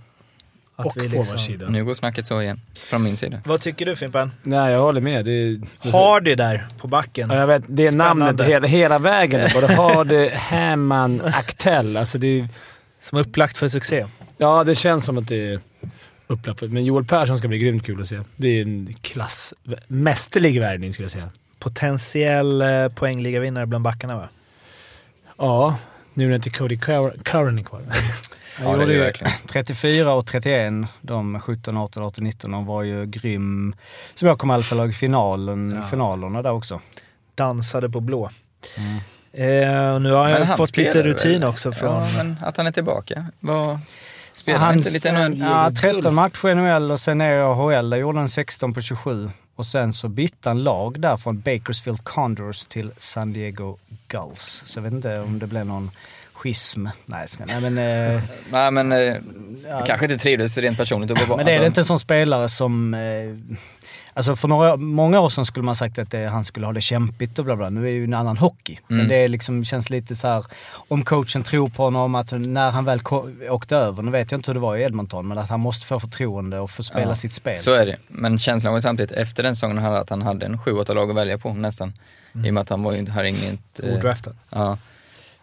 Att 0.78 0.86
Och 0.86 0.96
vi 0.96 1.08
liksom- 1.08 1.72
nu 1.72 1.84
går 1.84 1.94
snacket 1.94 2.26
så 2.26 2.42
igen. 2.42 2.60
Från 2.78 3.02
min 3.02 3.16
sida. 3.16 3.40
Vad 3.44 3.60
tycker 3.60 3.86
du 3.86 3.96
Fimpen? 3.96 4.32
Nej, 4.42 4.72
jag 4.72 4.80
håller 4.80 5.00
med. 5.00 5.24
Det 5.24 5.30
är, 5.32 5.60
Hardy 5.92 6.34
där 6.34 6.66
på 6.78 6.86
backen. 6.88 7.30
Ja, 7.30 7.36
jag 7.36 7.46
vet, 7.46 7.62
det 7.68 7.86
är 7.86 7.90
Spännande. 7.90 8.24
namnet 8.24 8.46
hela, 8.48 8.66
hela 8.66 8.98
vägen. 8.98 9.50
Både 9.54 9.74
Hardy, 9.74 10.28
Hammond, 10.34 11.22
Aktell. 11.24 11.96
Alltså 11.96 12.18
det 12.18 12.40
är, 12.40 12.48
Som 13.00 13.18
är 13.18 13.22
upplagt 13.22 13.58
för 13.58 13.68
succé. 13.68 14.06
ja, 14.38 14.64
det 14.64 14.74
känns 14.74 15.04
som 15.04 15.18
att 15.18 15.28
det 15.28 15.52
är 15.52 15.60
upplagt 16.26 16.58
för 16.58 16.68
Men 16.68 16.84
Joel 16.84 17.04
Persson 17.04 17.38
ska 17.38 17.48
bli 17.48 17.58
grymt 17.58 17.86
kul 17.86 18.00
att 18.02 18.08
se. 18.08 18.20
Det 18.36 18.48
är 18.48 18.62
en 18.62 18.94
klass... 19.00 19.54
Mästerlig 19.88 20.60
värvning 20.60 20.92
skulle 20.92 21.04
jag 21.04 21.12
säga. 21.12 21.30
Potentiell 21.58 22.62
eh, 22.62 22.88
poängligavinnare 22.88 23.66
bland 23.66 23.84
backarna 23.84 24.16
va? 24.16 24.28
Ja, 25.38 25.76
nu 26.16 26.28
när 26.28 26.34
inte 26.34 26.50
Cody 26.50 26.76
Cur- 26.76 27.22
Curran 27.22 27.58
är 27.58 27.62
kvar. 27.62 27.82
Ja, 28.58 28.64
det 28.64 28.68
är 28.68 28.72
gjorde 28.72 28.86
det 28.86 28.92
ju 28.92 29.00
verkligen. 29.00 29.32
34 29.48 30.12
och 30.12 30.26
31, 30.26 30.72
de 31.00 31.40
17, 31.40 31.76
18, 31.76 32.02
18, 32.02 32.24
19, 32.24 32.50
de 32.50 32.66
var 32.66 32.82
ju 32.82 33.06
grym. 33.06 33.74
Som 34.14 34.28
jag 34.28 34.38
kommer 34.38 34.54
i 34.54 34.56
alla 34.56 34.62
fall 34.64 34.78
ihåg 34.78 34.94
finalen, 34.94 35.72
Ja. 35.76 35.82
finalerna 35.82 36.42
där 36.42 36.52
också. 36.52 36.80
Dansade 37.34 37.90
på 37.90 38.00
blå. 38.00 38.30
Mm. 38.76 38.98
Eh, 39.72 39.94
och 39.94 40.02
nu 40.02 40.10
har 40.12 40.28
jag 40.28 40.56
fått 40.56 40.76
lite 40.76 41.02
rutin 41.02 41.40
väl? 41.40 41.44
också 41.44 41.72
från... 41.72 41.88
Ja, 41.94 42.08
men 42.16 42.36
att 42.42 42.56
han 42.56 42.66
är 42.66 42.72
tillbaka. 42.72 43.26
Vad... 43.40 43.78
Spelar 44.32 44.58
han 44.58 44.74
inte 44.76 44.90
lite 44.90 45.28
nu? 45.28 45.36
Ja, 45.44 45.70
13 45.80 46.14
matcher 46.14 46.48
i 46.48 46.54
NHL 46.54 46.90
och 46.90 47.00
sen 47.00 47.20
är 47.20 47.36
i 47.36 47.40
AHL. 47.40 47.90
Där 47.90 47.96
gjorde 47.98 48.18
han 48.18 48.28
16 48.28 48.74
på 48.74 48.80
27. 48.80 49.30
Och 49.56 49.66
sen 49.66 49.92
så 49.92 50.08
bytte 50.08 50.48
han 50.48 50.62
lag 50.62 51.00
där 51.00 51.16
från 51.16 51.40
Bakersfield 51.40 52.04
Condors 52.04 52.64
till 52.64 52.90
San 52.98 53.32
Diego 53.32 53.76
Gulls. 54.08 54.62
Så 54.66 54.78
jag 54.78 54.82
vet 54.82 54.92
inte 54.92 55.20
om 55.20 55.38
det 55.38 55.46
blev 55.46 55.66
någon 55.66 55.90
schism. 56.42 56.86
Nej, 57.06 57.28
ska- 57.28 57.44
nej 57.44 57.60
men... 57.70 57.78
Eh, 58.14 58.22
Nej, 58.50 58.70
men 58.70 58.92
eh, 58.92 58.98
ja. 59.68 59.84
kanske 59.86 60.06
inte 60.06 60.18
trivdes 60.18 60.58
rent 60.58 60.78
personligt 60.78 61.10
att 61.10 61.28
vara 61.28 61.36
Men 61.36 61.46
det 61.46 61.52
är 61.52 61.56
alltså, 61.56 61.66
inte 61.66 61.80
en 61.80 61.84
sån 61.84 61.98
spelare 62.00 62.48
som... 62.48 62.94
Eh, 62.94 63.00
alltså 64.14 64.36
för 64.36 64.48
några, 64.48 64.76
många 64.76 65.20
år 65.20 65.28
sedan 65.28 65.46
skulle 65.46 65.64
man 65.64 65.76
sagt 65.76 65.98
att 65.98 66.10
det, 66.10 66.26
han 66.26 66.44
skulle 66.44 66.66
ha 66.66 66.72
det 66.72 66.80
kämpigt 66.80 67.38
och 67.38 67.44
bla 67.44 67.56
bla. 67.56 67.70
Nu 67.70 67.80
är 67.80 67.84
det 67.84 67.90
ju 67.90 68.04
en 68.04 68.14
annan 68.14 68.36
hockey. 68.38 68.78
Men 68.88 68.96
Mm. 68.98 69.08
det 69.08 69.14
är 69.16 69.28
liksom, 69.28 69.64
känns 69.64 69.90
lite 69.90 70.16
så 70.16 70.28
här 70.28 70.44
om 70.88 71.04
coachen 71.04 71.42
tror 71.42 71.68
på 71.68 71.82
honom, 71.84 72.14
att 72.14 72.32
när 72.32 72.70
han 72.70 72.84
väl 72.84 73.00
åkte 73.50 73.76
över, 73.76 74.02
nu 74.02 74.10
vet 74.10 74.32
jag 74.32 74.38
inte 74.38 74.50
hur 74.50 74.54
det 74.54 74.60
var 74.60 74.76
i 74.76 74.82
Edmonton, 74.82 75.28
men 75.28 75.38
att 75.38 75.48
han 75.50 75.60
måste 75.60 75.86
få 75.86 76.00
förtroende 76.00 76.58
och 76.60 76.70
få 76.70 76.82
spela 76.82 77.08
Ja, 77.08 77.14
sitt 77.14 77.32
spel. 77.32 77.58
Så 77.58 77.72
är 77.72 77.86
det. 77.86 77.96
Men 78.08 78.38
känslan 78.38 78.72
var 78.72 78.80
samtidigt 78.80 79.12
efter 79.12 79.42
den 79.42 79.56
säsongen 79.56 79.78
att 79.86 80.10
han 80.10 80.22
hade 80.22 80.46
en 80.46 80.58
7-8 80.58 80.94
lag 80.94 81.10
att 81.10 81.16
välja 81.16 81.38
på 81.38 81.54
nästan. 81.54 81.92
I 82.44 82.50
och 82.50 82.54
med 82.54 82.60
att 82.60 82.68
han 82.68 82.82
var 82.82 82.92
ju, 82.92 83.10
hade 83.10 83.28
inget... 83.28 83.80
eh, 83.82 83.94
Odraftad. 83.94 84.32
Ja. 84.50 84.78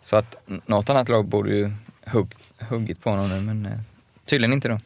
Så 0.04 0.16
att 0.16 0.36
något 0.66 0.90
annat 0.90 1.10
lag 1.10 1.26
borde 1.26 1.50
ju 1.50 1.72
hugg, 2.06 2.36
huggit 2.60 3.04
på 3.04 3.10
honom 3.10 3.30
nu, 3.30 3.42
men 3.42 3.66
eh, 3.66 3.80
tydligen 4.26 4.54
inte 4.54 4.68
då. 4.68 4.78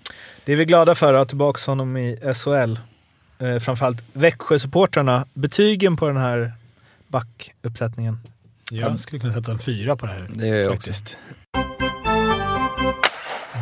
Det 0.45 0.53
är 0.53 0.55
vi 0.57 0.65
glada 0.65 0.95
för 0.95 1.13
att 1.13 1.19
ha 1.19 1.25
tillbaka 1.25 1.71
honom 1.71 1.97
i 1.97 2.17
SHL. 2.35 2.79
Eh, 3.39 3.59
framförallt 3.59 4.03
Växjö-supportrarna. 4.13 5.25
Betygen 5.33 5.97
på 5.97 6.07
den 6.07 6.17
här 6.17 6.53
backuppsättningen. 7.07 8.19
Jag 8.71 8.99
skulle 8.99 9.19
kunna 9.19 9.33
sätta 9.33 9.51
en 9.51 9.59
fyra 9.59 9.95
på 9.95 10.05
det 10.05 10.11
här. 10.11 10.27
Det 10.33 10.47
gör 10.47 10.55
jag 10.55 10.71
också. 10.71 10.75
faktiskt. 10.75 11.17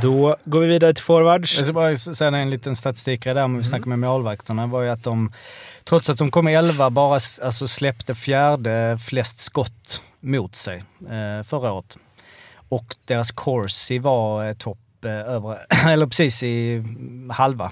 Då 0.01 0.35
går 0.45 0.59
vi 0.61 0.67
vidare 0.67 0.93
till 0.93 1.03
forwards. 1.03 1.57
Jag 1.57 1.65
ska 1.65 1.73
bara 1.73 1.95
säga 1.95 2.37
en 2.37 2.49
liten 2.49 2.75
statistikgrej 2.75 3.35
där 3.35 3.43
om 3.43 3.57
vi 3.57 3.63
snackar 3.63 3.85
med 3.85 3.99
målvakterna. 3.99 4.67
var 4.67 4.81
ju 4.81 4.89
att 4.89 5.03
de, 5.03 5.33
trots 5.83 6.09
att 6.09 6.17
de 6.17 6.31
kom 6.31 6.47
11, 6.47 6.89
bara 6.89 7.19
alltså 7.41 7.67
släppte 7.67 8.15
fjärde 8.15 8.97
flest 8.97 9.39
skott 9.39 10.01
mot 10.25 10.55
sig 10.55 10.83
eh, 11.09 11.43
förra 11.43 11.71
året. 11.71 11.97
Och 12.69 12.95
deras 13.05 13.31
corsi 13.31 13.99
var 13.99 14.47
eh, 14.47 14.53
topp 14.53 15.05
eh, 15.05 15.11
över, 15.11 15.59
eller 15.87 16.07
precis 16.07 16.43
i 16.43 16.75
mm, 16.75 17.29
halva. 17.29 17.71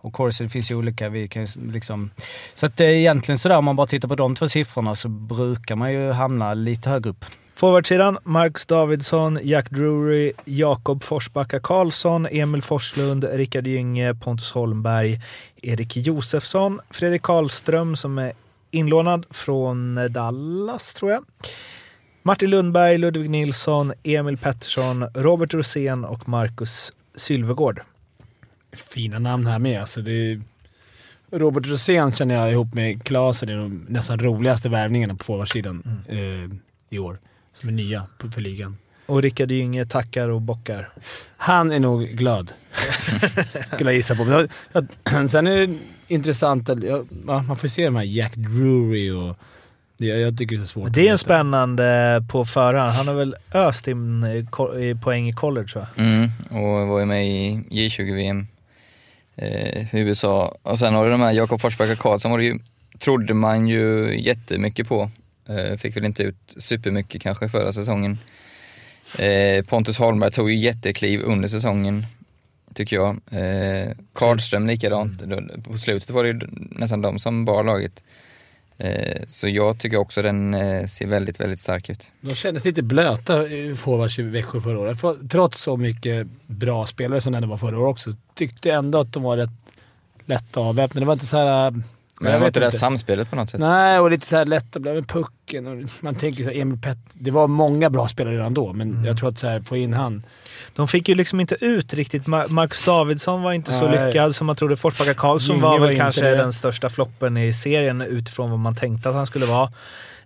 Och 0.00 0.12
corsi, 0.12 0.44
det 0.44 0.50
finns 0.50 0.70
ju 0.70 0.74
olika, 0.74 1.08
vi 1.08 1.28
kan 1.28 1.46
liksom... 1.72 2.10
Så 2.54 2.66
att 2.66 2.80
eh, 2.80 2.86
egentligen 2.86 3.38
sådär, 3.38 3.58
om 3.58 3.64
man 3.64 3.76
bara 3.76 3.86
tittar 3.86 4.08
på 4.08 4.14
de 4.14 4.34
två 4.34 4.48
siffrorna 4.48 4.94
så 4.94 5.08
brukar 5.08 5.76
man 5.76 5.92
ju 5.92 6.12
hamna 6.12 6.54
lite 6.54 6.90
högre 6.90 7.10
upp. 7.10 7.24
Forwardsidan, 7.54 8.18
Marcus 8.24 8.66
Davidsson, 8.66 9.38
Jack 9.42 9.70
Drury, 9.70 10.32
Jakob 10.44 11.04
Forsbacka 11.04 11.60
Karlsson, 11.60 12.26
Emil 12.30 12.62
Forslund, 12.62 13.24
Rickard 13.24 13.66
Gynge, 13.66 14.14
Pontus 14.14 14.50
Holmberg, 14.50 15.20
Erik 15.62 15.96
Josefsson, 15.96 16.80
Fredrik 16.90 17.22
Karlström 17.22 17.96
som 17.96 18.18
är 18.18 18.32
inlånad 18.70 19.26
från 19.30 19.98
eh, 19.98 20.04
Dallas, 20.04 20.94
tror 20.94 21.10
jag. 21.10 21.24
Martin 22.28 22.50
Lundberg, 22.50 22.98
Ludvig 22.98 23.30
Nilsson, 23.30 23.92
Emil 24.02 24.36
Pettersson, 24.36 25.06
Robert 25.14 25.54
Rosén 25.54 26.04
och 26.04 26.28
Marcus 26.28 26.92
Sylvegård. 27.16 27.80
fina 28.72 29.18
namn 29.18 29.46
här 29.46 29.58
med. 29.58 29.80
Alltså 29.80 30.00
det 30.00 30.40
Robert 31.32 31.66
Rosén 31.66 32.12
känner 32.12 32.34
jag 32.34 32.52
ihop 32.52 32.74
med 32.74 33.04
Klasen 33.04 33.48
är 33.48 33.56
de 33.56 33.86
nästan 33.88 34.18
roligaste 34.18 34.68
värvningarna 34.68 35.14
på 35.14 35.24
forwardsidan 35.24 36.02
eh, 36.08 36.56
i 36.90 36.98
år. 36.98 37.18
Som 37.52 37.68
är 37.68 37.72
nya 37.72 38.06
på- 38.18 38.30
för 38.30 38.40
ligan. 38.40 38.76
Och 39.06 39.22
Rickard 39.22 39.50
Gynge 39.50 39.84
tackar 39.84 40.28
och 40.28 40.40
bockar. 40.42 40.88
Han 41.36 41.72
är 41.72 41.80
nog 41.80 42.02
glad. 42.02 42.52
Skulle 43.74 43.90
jag 43.90 43.94
gissa 43.94 44.16
på. 44.16 44.24
Men 44.24 44.48
jag, 44.72 45.30
sen 45.30 45.46
är 45.46 45.56
det 45.66 45.78
intressant 46.08 46.68
att 46.68 46.82
ja, 46.82 47.04
man 47.26 47.56
får 47.56 47.68
se 47.68 47.84
de 47.84 47.96
här 47.96 48.04
Jack 48.04 48.34
Drury 48.36 49.10
och... 49.10 49.36
Det, 49.98 50.06
jag 50.06 50.38
tycker 50.38 50.56
det 50.56 50.62
är 50.62 50.66
svårt. 50.66 50.92
Det 50.92 51.08
är 51.08 51.12
en 51.12 51.18
spännande 51.18 52.24
på 52.30 52.44
förhand. 52.44 52.92
Han 52.92 53.08
har 53.08 53.14
väl 53.14 53.34
öst 53.54 53.88
in 53.88 54.24
i 54.80 54.94
poäng 55.02 55.28
i 55.28 55.32
college 55.32 55.68
va? 55.74 55.86
Mm, 55.96 56.28
och 56.50 56.88
var 56.88 56.98
ju 56.98 57.04
med 57.04 57.26
i 57.26 57.60
J20-VM 57.70 58.46
eh, 59.36 59.94
i 59.94 59.98
USA. 60.00 60.54
Och 60.62 60.78
sen 60.78 60.94
har 60.94 61.04
du 61.04 61.10
de 61.10 61.20
här 61.20 61.32
Jakob 61.32 61.60
Forsbacka 61.60 61.96
Karlsson 61.96 62.30
var 62.30 62.38
det 62.38 62.44
ju, 62.44 62.58
trodde 62.98 63.34
man 63.34 63.68
ju 63.68 64.16
jättemycket 64.22 64.88
på. 64.88 65.10
Eh, 65.48 65.76
fick 65.76 65.96
väl 65.96 66.04
inte 66.04 66.22
ut 66.22 66.54
supermycket 66.56 67.22
kanske 67.22 67.48
förra 67.48 67.72
säsongen. 67.72 68.18
Eh, 69.18 69.64
Pontus 69.64 69.98
Holmberg 69.98 70.30
tog 70.30 70.50
ju 70.50 70.56
jättekliv 70.58 71.20
under 71.20 71.48
säsongen, 71.48 72.06
tycker 72.74 72.96
jag. 72.96 73.08
Eh, 73.30 73.88
Karlström 74.14 74.66
likadant. 74.66 75.20
Då- 75.22 75.62
På 75.72 75.78
slutet 75.78 76.10
var 76.10 76.24
det 76.24 76.28
ju 76.30 76.40
nästan 76.52 77.02
de 77.02 77.18
som 77.18 77.44
bar 77.44 77.64
laget. 77.64 78.02
Eh, 78.78 79.22
så 79.26 79.48
jag 79.48 79.78
tycker 79.78 79.96
också 79.96 80.22
den 80.22 80.54
eh, 80.54 80.86
ser 80.86 81.06
väldigt, 81.06 81.40
väldigt 81.40 81.60
stark 81.60 81.90
ut. 81.90 82.10
De 82.20 82.34
kändes 82.34 82.64
lite 82.64 82.82
blöta 82.82 83.44
forwards 83.76 84.18
i 84.18 84.22
Växjö 84.22 84.60
förra 84.60 84.78
året. 84.78 85.00
För, 85.00 85.16
trots 85.28 85.62
så 85.62 85.76
mycket 85.76 86.26
bra 86.46 86.86
spelare 86.86 87.20
som 87.20 87.32
det 87.32 87.36
ändå 87.36 87.48
var 87.48 87.56
förra 87.56 87.78
året 87.78 87.90
också, 87.90 88.10
tyckte 88.34 88.68
jag 88.68 88.78
ändå 88.78 89.00
att 89.00 89.12
de 89.12 89.22
var 89.22 89.36
rätt 89.36 89.50
lätta 90.26 90.60
avväpnade. 90.60 91.04
Det 91.04 91.06
var 91.06 91.12
inte 91.12 91.26
så 91.26 91.36
här... 91.36 91.66
Eh, 91.66 91.76
men 92.20 92.32
det 92.32 92.38
var 92.38 92.46
inte 92.46 92.60
det 92.60 92.70
samspelet 92.70 93.30
på 93.30 93.36
något 93.36 93.50
sätt? 93.50 93.60
Nej, 93.60 93.98
och 93.98 94.10
lite 94.10 94.26
så 94.26 94.36
här 94.36 94.44
lätt 94.44 94.76
att 94.76 94.82
bli 94.82 94.92
med 94.94 95.08
pucken. 95.08 95.66
Och 95.66 95.88
man 96.00 96.14
tänker 96.14 96.44
så 96.44 96.50
här, 96.50 96.56
Emil 96.60 96.78
Pett. 96.80 96.98
Det 97.12 97.30
var 97.30 97.46
många 97.46 97.90
bra 97.90 98.08
spelare 98.08 98.34
redan 98.34 98.54
då, 98.54 98.72
men 98.72 98.90
Mm. 98.90 99.04
jag 99.04 99.18
tror 99.18 99.28
att 99.28 99.38
så 99.38 99.46
här, 99.46 99.60
få 99.60 99.76
in 99.76 99.92
han. 99.92 100.22
De 100.76 100.88
fick 100.88 101.08
ju 101.08 101.14
liksom 101.14 101.40
inte 101.40 101.56
ut 101.64 101.94
riktigt. 101.94 102.22
Ma- 102.24 102.48
Marcus 102.48 102.84
Davidsson 102.84 103.42
var 103.42 103.52
inte 103.52 103.72
så 103.72 103.88
Nej. 103.88 104.06
lyckad 104.06 104.34
som 104.36 104.46
man 104.46 104.56
trodde. 104.56 104.76
Forsbacka 104.76 105.14
Karlsson 105.14 105.56
Gynge 105.56 105.62
var 105.68 105.78
var 105.78 105.86
väl 105.86 105.90
inte 105.90 106.02
kanske 106.02 106.22
det. 106.22 106.36
den 106.36 106.52
största 106.52 106.88
floppen 106.88 107.36
i 107.36 107.52
serien 107.52 108.00
utifrån 108.00 108.50
vad 108.50 108.58
man 108.58 108.76
tänkte 108.76 109.08
att 109.08 109.14
han 109.14 109.26
skulle 109.26 109.46
vara. 109.46 109.72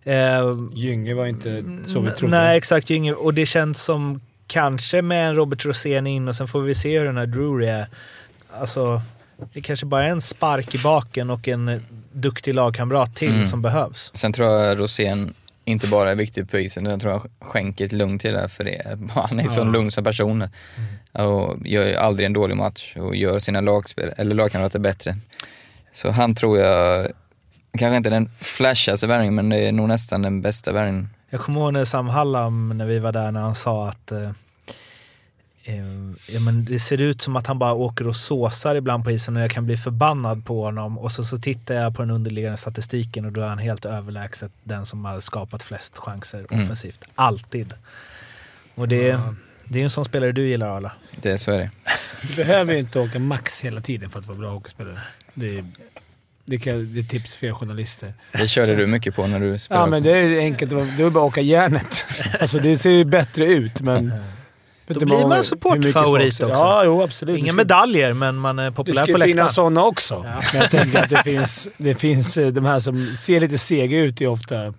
Eh, 0.05 0.57
Gynge 0.75 1.15
var 1.15 1.27
inte 1.27 1.65
så 1.87 2.01
vi 2.01 2.11
trodde. 2.11 2.37
Nej, 2.37 2.59
exakt. 2.59 2.91
Gynge. 2.91 3.13
Och 3.13 3.35
det 3.35 3.47
känns 3.47 3.83
som 3.85 4.21
kanske 4.47 5.03
med 5.03 5.29
en 5.29 5.35
Robert 5.35 5.65
Rosén 5.67 6.07
in 6.07 6.29
och 6.29 6.37
sen 6.37 6.49
får 6.49 6.61
vi 6.61 6.75
se 6.75 6.99
hur 6.99 7.07
den 7.07 7.17
här 7.17 7.27
Drury 7.27 7.67
är. 7.67 7.87
Alltså, 8.61 9.03
det 9.53 9.61
kanske 9.61 9.87
bara 9.87 10.05
är 10.05 10.09
en 10.11 10.21
spark 10.21 10.75
i 10.75 10.79
baken 10.79 11.31
och 11.31 11.49
en 11.49 11.83
duktig 12.13 12.55
lagkamrat 12.55 13.17
till 13.17 13.35
Mm. 13.35 13.45
som 13.45 13.63
behövs. 13.63 14.11
Sen 14.15 14.33
tror 14.33 14.49
jag 14.51 14.81
Rosén 14.81 15.35
inte 15.65 15.87
bara 15.87 16.11
är 16.11 16.15
viktig 16.15 16.51
på 16.51 16.59
isen, 16.59 16.83
utan 16.83 16.91
jag 16.93 17.01
tror 17.01 17.13
jag 17.13 17.49
skänker 17.49 17.85
ett 17.85 17.93
lugn 17.93 18.19
till 18.19 18.33
det 18.33 18.49
för 18.49 18.65
det. 18.65 18.99
Han 19.15 19.39
är 19.41 19.45
en 19.45 19.51
sån 19.51 19.67
Ja. 19.67 19.73
lugn 19.73 19.91
som 19.91 20.05
person 20.05 20.45
och 21.13 21.67
gör 21.67 21.95
aldrig 21.97 22.27
en 22.27 22.33
dålig 22.33 22.57
match 22.57 22.97
och 22.97 23.17
gör 23.17 23.39
sina 23.39 23.61
lagspel, 23.61 24.13
eller 24.17 24.35
lagkamrater 24.35 24.79
bättre. 24.79 25.17
Så 25.95 26.11
han 26.11 26.35
tror 26.35 26.59
jag, 26.59 27.07
kanske 27.79 27.97
inte 27.97 28.11
den 28.11 28.31
flashigaste 28.41 29.07
värvningen, 29.07 29.35
men 29.35 29.49
det 29.49 29.59
är 29.59 29.73
nog 29.73 29.89
nästan 29.89 30.23
den 30.23 30.43
bästa 30.43 30.73
värvningen. 30.73 31.09
Jag 31.31 31.41
kommer 31.41 31.61
ihåg 31.61 31.73
när 31.73 31.85
Sam 31.85 32.09
Hallam, 32.09 32.79
när 32.79 32.87
vi 32.87 32.99
var 32.99 33.13
där, 33.13 33.31
när 33.33 33.41
han 33.41 33.55
sa 33.55 33.89
att 33.89 34.13
eh, 34.13 34.31
ja, 36.27 36.41
men 36.41 36.65
det 36.65 36.79
ser 36.79 37.01
ut 37.01 37.23
som 37.23 37.37
att 37.37 37.47
han 37.47 37.59
bara 37.59 37.73
åker 37.73 38.09
och 38.09 38.17
såsar 38.17 38.75
ibland 38.75 39.05
på 39.05 39.11
isen 39.11 39.37
och 39.37 39.43
jag 39.43 39.51
kan 39.51 39.67
bli 39.67 39.77
förbannad 39.77 40.45
på 40.45 40.65
honom. 40.65 40.99
Och 40.99 41.13
så, 41.13 41.25
så 41.25 41.39
tittar 41.39 41.75
jag 41.75 41.97
på 41.97 42.03
den 42.03 42.11
underliggande 42.11 42.57
statistiken 42.59 43.25
och 43.25 43.33
då 43.33 43.41
är 43.41 43.47
han 43.47 43.59
helt 43.59 43.85
överlägset 43.85 44.53
den 44.65 44.87
som 44.87 45.05
har 45.05 45.21
skapat 45.21 45.63
flest 45.63 45.99
chanser 45.99 46.47
Mm. 46.51 46.65
offensivt. 46.65 47.05
Alltid. 47.15 47.75
Och 48.75 48.89
det, 48.89 49.21
det 49.65 49.81
är 49.81 49.85
en 49.85 49.91
sån 49.91 50.05
spelare 50.05 50.33
du 50.33 50.49
gillar 50.49 50.77
Arla. 50.77 50.93
Det, 51.23 51.39
så 51.39 51.51
är 51.51 51.59
det. 51.59 51.71
Du 52.29 52.37
behöver 52.37 52.73
ju 52.73 52.79
inte 52.79 53.01
åka 53.01 53.19
max 53.19 53.65
hela 53.65 53.81
tiden 53.81 54.11
för 54.11 54.19
att 54.19 54.27
vara 54.27 54.39
bra 54.39 54.51
hockeyspelare. 54.51 54.99
Det 55.35 55.59
är, 55.59 55.65
det, 56.45 56.59
kan, 56.59 56.95
det 56.95 57.01
är 57.01 57.05
tips 57.05 57.35
för 57.35 57.47
er 57.47 57.53
journalister. 57.53 58.15
Det 58.33 58.49
körde 58.49 58.75
du 58.77 58.87
mycket 58.87 59.15
på 59.15 59.27
när 59.27 59.41
du 59.41 59.59
spelade 59.59 59.83
Ja, 59.83 59.87
men 59.91 59.99
också. 60.01 60.13
det 60.13 60.19
är 60.19 60.39
enkelt. 60.41 60.71
Det 60.71 61.03
är 61.05 61.11
bara 61.11 61.25
att 61.25 61.31
åka 61.33 61.41
järnet. 61.41 62.05
Alltså 62.41 62.59
det 62.59 62.79
ser 62.79 62.91
ju 62.91 63.05
bättre 63.05 63.47
ut, 63.47 63.81
men... 63.81 64.13
Då 64.87 65.05
blir 65.05 65.27
man 65.27 65.45
supportfavorit 65.45 66.43
också. 66.43 66.49
Ja, 66.49 66.85
jo 66.85 67.03
absolut. 67.03 67.39
Inga 67.39 67.53
Det 67.53 67.57
medaljer, 67.57 68.13
men 68.13 68.37
man 68.37 68.59
är 68.59 68.65
Det 68.65 68.73
populär 68.73 69.03
på 69.03 69.07
läktaren. 69.07 69.29
finnas 69.29 69.55
sådana 69.55 69.85
också. 69.85 70.23
Men 70.53 70.61
jag 70.61 70.71
tänker 70.71 71.03
att 71.03 71.11
det 71.11 71.23
finns, 71.23 71.69
det 71.77 71.95
finns 71.95 72.37
eh, 72.39 72.49
de 72.49 72.65
här 72.65 72.81
som 72.81 73.17
ser 73.17 73.41
lite 73.41 73.59
sega 73.59 73.99
ut 73.99 74.21
är 74.21 74.27
ofta 74.27 74.75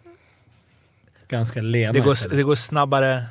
ganska 1.30 1.62
lena 1.62 1.94
Det 1.94 2.00
går, 2.00 2.36
det 2.36 2.44
går 2.44 2.56
snabbare. 2.56 3.24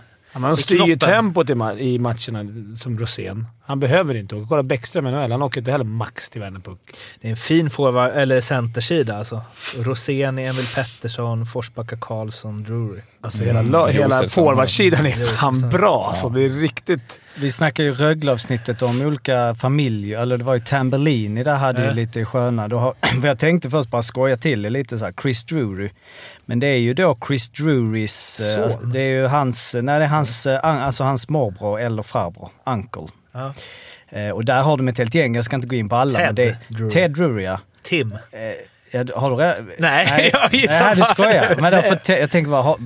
I 0.53 0.57
styr 0.57 0.85
ju 0.87 0.97
tempot 0.97 1.51
i, 1.51 1.55
ma- 1.55 1.79
i 1.79 1.99
matcherna 1.99 2.45
som 2.77 2.99
Rosén. 2.99 3.47
Han 3.65 3.81
behöver 3.81 4.15
inte 4.15 4.37
åka. 4.37 4.47
Kolla 4.49 4.63
Bäckström 4.63 5.07
i 5.07 5.11
NHL. 5.11 5.33
Han 5.33 5.43
åker 5.43 5.61
inte 5.61 5.71
heller 5.71 5.85
max 5.85 6.31
till 6.31 6.41
Värnamo 6.41 6.79
Det 7.21 7.27
är 7.29 7.31
en 7.31 7.37
fin 7.37 7.71
forward, 7.71 8.11
eller 8.11 8.41
centersida 8.41 9.17
alltså. 9.19 9.43
Rosén, 9.79 10.39
Emil 10.39 10.67
Pettersson, 10.75 11.47
Forsbacka 11.47 11.97
Karlsson, 12.01 12.63
Drury. 12.63 13.01
Alltså 13.21 13.45
hela, 13.45 13.63
la- 13.63 13.87
hela 13.89 14.17
Josefsson. 14.17 14.45
forwardsidan 14.45 15.07
är 15.07 15.11
Josefsson. 15.11 15.37
fan 15.37 15.69
bra. 15.71 16.07
Alltså, 16.09 16.29
det 16.29 16.43
är 16.45 16.49
riktigt... 16.49 17.19
Vi 17.35 17.53
snackade 17.53 17.89
ju 17.89 17.95
Rögle-avsnittet 17.95 18.83
om 18.83 19.01
olika 19.03 19.55
familjer, 19.55 20.21
eller 20.23 20.39
det 20.39 20.45
var 20.45 20.55
ju 20.55 20.61
Tambellini 20.61 21.43
där 21.43 21.55
hade 21.57 21.81
ju 21.81 21.87
Ja. 21.87 21.93
lite 21.93 22.25
sköna. 22.25 22.69
Då 22.69 22.79
har, 22.79 22.95
jag 23.25 23.39
tänkte 23.39 23.71
först 23.71 23.91
bara 23.91 24.03
skoja 24.03 24.37
till 24.37 24.63
det 24.63 24.71
lite 24.71 24.99
så 24.99 25.05
här, 25.05 25.15
Chris 25.23 25.45
Drury. 25.45 25.91
Men 26.53 26.61
det 26.61 26.67
är 26.67 26.79
ju 26.79 26.95
då 26.95 27.17
Chris 27.27 27.49
Drurys... 27.49 28.41
eh, 28.41 28.47
Son? 28.47 28.65
alltså, 28.65 28.79
det 28.79 29.01
är 29.01 29.09
ju 29.09 29.27
hans, 29.27 29.77
nej 29.83 29.99
det 29.99 30.05
är 30.05 30.09
hans, 30.09 30.47
eh, 30.47 30.61
alltså 30.63 31.05
hans 31.05 31.29
morbror 31.29 31.81
eller 31.81 32.03
farbror, 32.03 32.51
uncle. 32.67 33.07
Ja. 33.33 33.55
Eh, 34.09 34.31
och 34.31 34.45
där 34.45 34.63
har 34.63 34.77
de 34.77 34.89
ett 34.89 34.99
helt 34.99 35.15
gäng, 35.15 35.35
jag 35.35 35.45
ska 35.45 35.57
inte 35.57 35.69
gå 35.69 35.77
in 35.77 35.89
på 35.89 35.97
alla. 35.97 36.19
Ted 36.19 36.27
men 36.27 36.35
det 36.35 36.45
är, 36.45 36.57
Drury. 36.69 36.91
Ted 36.91 37.11
Drury 37.11 37.45
ja. 37.45 37.61
Tim. 37.83 38.19
Ja, 38.91 39.05
har 39.15 39.31
du 39.31 39.37
redan? 39.37 39.71
Nej, 39.79 40.31
jag 40.33 40.55
gissar 40.55 40.85
Nej, 40.85 40.97
du 40.97 41.03
skojar. 41.03 41.57
Men 41.61 41.73
därför, 41.73 42.13
jag 42.21 42.31
tänker 42.31 42.51
bara, 42.51 42.77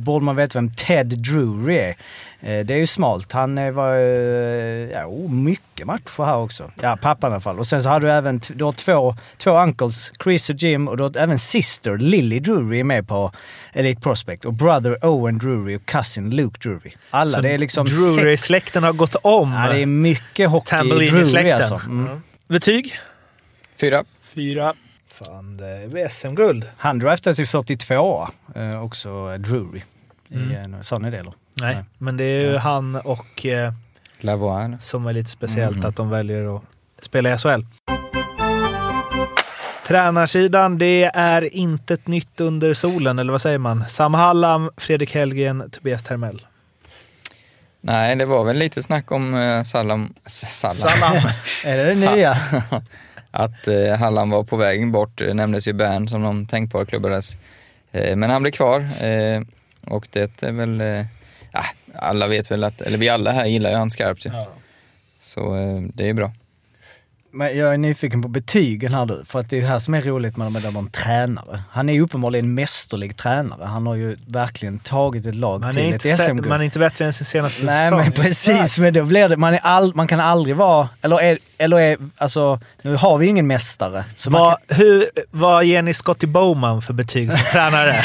borde 0.00 0.24
man 0.24 0.36
veta 0.36 0.58
vem 0.58 0.70
Ted 0.70 1.06
Drury 1.06 1.76
är? 1.76 1.96
Eh, 2.42 2.64
det 2.64 2.74
är 2.74 2.78
ju 2.78 2.86
smalt. 2.86 3.32
Han 3.32 3.58
eh, 3.58 3.70
var, 3.72 3.94
eh, 3.94 4.90
ja, 4.90 5.06
oh, 5.06 5.30
mycket 5.32 5.86
matcher 5.86 6.24
här 6.24 6.36
också. 6.36 6.70
Ja, 6.80 6.98
pappan 7.02 7.30
i 7.30 7.34
alla 7.34 7.40
fall. 7.40 7.58
Och 7.58 7.66
sen 7.66 7.82
så 7.82 7.88
hade 7.88 8.06
du 8.06 8.12
även, 8.12 8.40
du 8.54 8.64
har 8.64 8.72
två, 8.72 9.16
två 9.36 9.50
uncles, 9.50 10.12
Chris 10.22 10.50
och 10.50 10.56
Jim, 10.56 10.88
och 10.88 10.96
du 10.96 11.02
har 11.02 11.16
även 11.16 11.38
sister 11.38 11.98
Lily 11.98 12.40
Drury 12.40 12.80
är 12.80 12.84
med 12.84 13.08
på 13.08 13.32
Elite 13.72 14.00
Prospect. 14.00 14.44
Och 14.44 14.52
brother 14.52 15.04
Owen 15.04 15.38
Drury 15.38 15.76
och 15.76 15.86
cousin 15.86 16.30
Luke 16.30 16.68
Drury. 16.68 16.92
Alla, 17.10 17.32
Så 17.32 17.40
det 17.40 17.50
är 17.50 17.58
liksom. 17.58 17.86
Drury-släkten 17.86 18.82
har 18.82 18.92
gått 18.92 19.14
om 19.14 19.52
Ja, 19.52 19.72
det 19.72 19.82
är 19.82 19.86
mycket 19.86 20.50
hockey 20.50 20.76
i 20.76 20.78
Drury 20.78 21.08
Tambellini-släkten. 21.08 21.56
alltså. 21.56 21.80
Mm. 21.86 22.22
Betyg? 22.48 22.98
Fyra. 23.80 24.04
Fyra. 24.34 24.74
Fan, 25.26 25.56
det 25.56 25.66
är 25.66 26.08
SM-guld. 26.08 26.68
Han 26.76 26.98
draftades 26.98 27.38
ju 27.40 27.46
42 27.46 28.28
eh, 28.54 28.82
också 28.84 29.36
Drury. 29.38 29.82
Mm. 30.30 30.74
I, 30.80 30.84
sa 30.84 30.98
ni 30.98 31.10
det 31.10 31.18
eller? 31.18 31.32
Nej, 31.54 31.74
Nej. 31.74 31.84
men 31.98 32.16
det 32.16 32.24
är 32.24 32.50
ju 32.50 32.56
han 32.56 32.96
och 32.96 33.46
eh, 33.46 33.72
Lavoie. 34.20 34.78
som 34.80 35.06
är 35.06 35.12
lite 35.12 35.30
speciellt 35.30 35.76
Mm. 35.76 35.88
att 35.88 35.96
de 35.96 36.10
väljer 36.10 36.56
att 36.56 36.62
spela 37.02 37.34
i 37.34 37.38
SHL. 37.38 37.62
Tränarsidan, 39.86 40.78
det 40.78 41.04
är 41.14 41.54
inte 41.54 41.94
ett 41.94 42.06
nytt 42.06 42.40
under 42.40 42.74
solen, 42.74 43.18
eller 43.18 43.32
vad 43.32 43.42
säger 43.42 43.58
man? 43.58 43.84
Sam 43.88 44.14
Hallam, 44.14 44.70
Fredrik 44.76 45.14
Hellgren, 45.14 45.70
Tobias 45.70 46.02
Termell. 46.02 46.46
Nej, 47.80 48.16
det 48.16 48.26
var 48.26 48.44
väl 48.44 48.56
lite 48.56 48.82
snack 48.82 49.12
om 49.12 49.34
eh, 49.34 49.62
Sallam, 49.62 50.14
S- 50.26 50.58
Sallam. 50.60 50.74
Sallam. 50.76 51.32
Är 51.64 51.76
det 51.76 51.94
det 51.94 52.14
nya? 52.14 52.36
Att 53.30 53.68
eh, 53.68 53.96
Hallam 53.98 54.30
var 54.30 54.44
på 54.44 54.56
väg 54.56 54.90
bort, 54.90 55.18
det 55.18 55.34
nämndes 55.34 55.68
ju 55.68 55.72
Bern 55.72 56.08
som 56.08 56.22
någon 56.22 56.46
tänkbar 56.46 56.84
klubbades. 56.84 57.38
Eh, 57.92 58.16
men 58.16 58.30
han 58.30 58.42
blev 58.42 58.52
kvar 58.52 58.80
eh, 58.80 59.42
och 59.86 60.08
det 60.10 60.42
är 60.42 60.52
väl, 60.52 60.80
eh, 60.80 61.06
ja, 61.52 61.64
alla 61.94 62.28
vet 62.28 62.50
väl 62.50 62.64
att, 62.64 62.80
eller 62.80 62.98
vi 62.98 63.08
alla 63.08 63.32
här 63.32 63.46
gillar 63.46 63.70
ju 63.70 63.76
han 63.76 63.90
skarpt 63.90 64.26
ju. 64.26 64.30
Så 65.20 65.56
eh, 65.56 65.82
det 65.94 66.08
är 66.08 66.14
bra. 66.14 66.32
Men 67.32 67.58
jag 67.58 67.74
är 67.74 67.78
nyfiken 67.78 68.22
på 68.22 68.28
betygen 68.28 68.94
här 68.94 69.06
nu, 69.06 69.22
för 69.24 69.40
att 69.40 69.50
det 69.50 69.56
är 69.56 69.60
det 69.60 69.66
här 69.68 69.78
som 69.78 69.94
är 69.94 70.00
roligt 70.00 70.36
med 70.36 70.52
de 70.62 70.76
om 70.76 70.90
tränare. 70.90 71.62
Han 71.70 71.88
är 71.88 71.92
ju 71.92 72.00
uppenbarligen 72.00 72.44
en 72.44 72.54
mästerlig 72.54 73.16
tränare. 73.16 73.64
Han 73.64 73.86
har 73.86 73.94
ju 73.94 74.16
verkligen 74.26 74.78
tagit 74.78 75.26
ett 75.26 75.34
lag 75.34 75.60
Man 75.60 75.72
till 75.72 75.94
ett 75.94 76.02
SM-guld. 76.20 76.46
man 76.46 76.60
är 76.60 76.64
inte 76.64 76.78
bättre 76.78 77.04
än 77.04 77.12
sin 77.12 77.26
senaste 77.26 77.64
Nej 77.64 77.88
säsong. 77.90 77.98
men 78.04 78.12
precis, 78.12 78.78
men 78.78 78.94
då 78.94 79.04
blir 79.04 79.28
det, 79.28 79.36
man, 79.36 79.54
är 79.54 79.58
all, 79.58 79.94
man 79.94 80.06
kan 80.08 80.20
aldrig 80.20 80.56
vara, 80.56 80.88
eller 81.02 81.20
är, 81.20 81.38
eller 81.58 81.80
är, 81.80 81.98
alltså 82.16 82.60
nu 82.82 82.94
har 82.96 83.18
vi 83.18 83.26
ingen 83.26 83.46
mästare. 83.46 84.04
Så 84.16 84.30
Vad, 84.30 84.56
kan, 84.68 84.76
hur, 84.78 85.06
vad 85.30 85.64
ger 85.64 85.82
ni 85.82 85.94
Scotty 85.94 86.26
Bowman 86.26 86.82
för 86.82 86.92
betyg 86.92 87.32
som 87.32 87.40
tränare? 87.52 87.96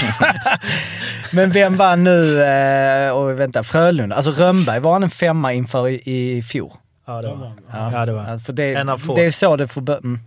men 1.31 1.51
vem 1.51 1.75
var 1.77 1.95
nu, 1.95 2.43
eh, 2.43 3.11
och 3.11 3.39
vänta, 3.39 3.63
Frölunda? 3.63 4.15
Alltså 4.15 4.31
Rönnberg, 4.31 4.79
var 4.79 4.93
han 4.93 5.03
en 5.03 5.09
femma 5.09 5.53
inför 5.53 5.89
i, 5.89 6.37
i 6.37 6.43
fjol? 6.43 6.71
Ja, 7.05 7.21
det 7.21 7.27
var 7.27 7.53
Ja, 7.71 7.91
Ja, 7.91 8.05
det 8.05 8.11
var 8.11 8.31
Ja, 8.31 8.39
för 8.39 8.53
det, 8.53 8.73
En 8.73 8.89
av 8.89 8.97
få. 8.97 9.15
det 9.15 9.25
är 9.25 9.31
så 9.31 9.55
det 9.55 9.67
får 9.67 9.81
börja. 9.81 9.99
Mm. 9.99 10.19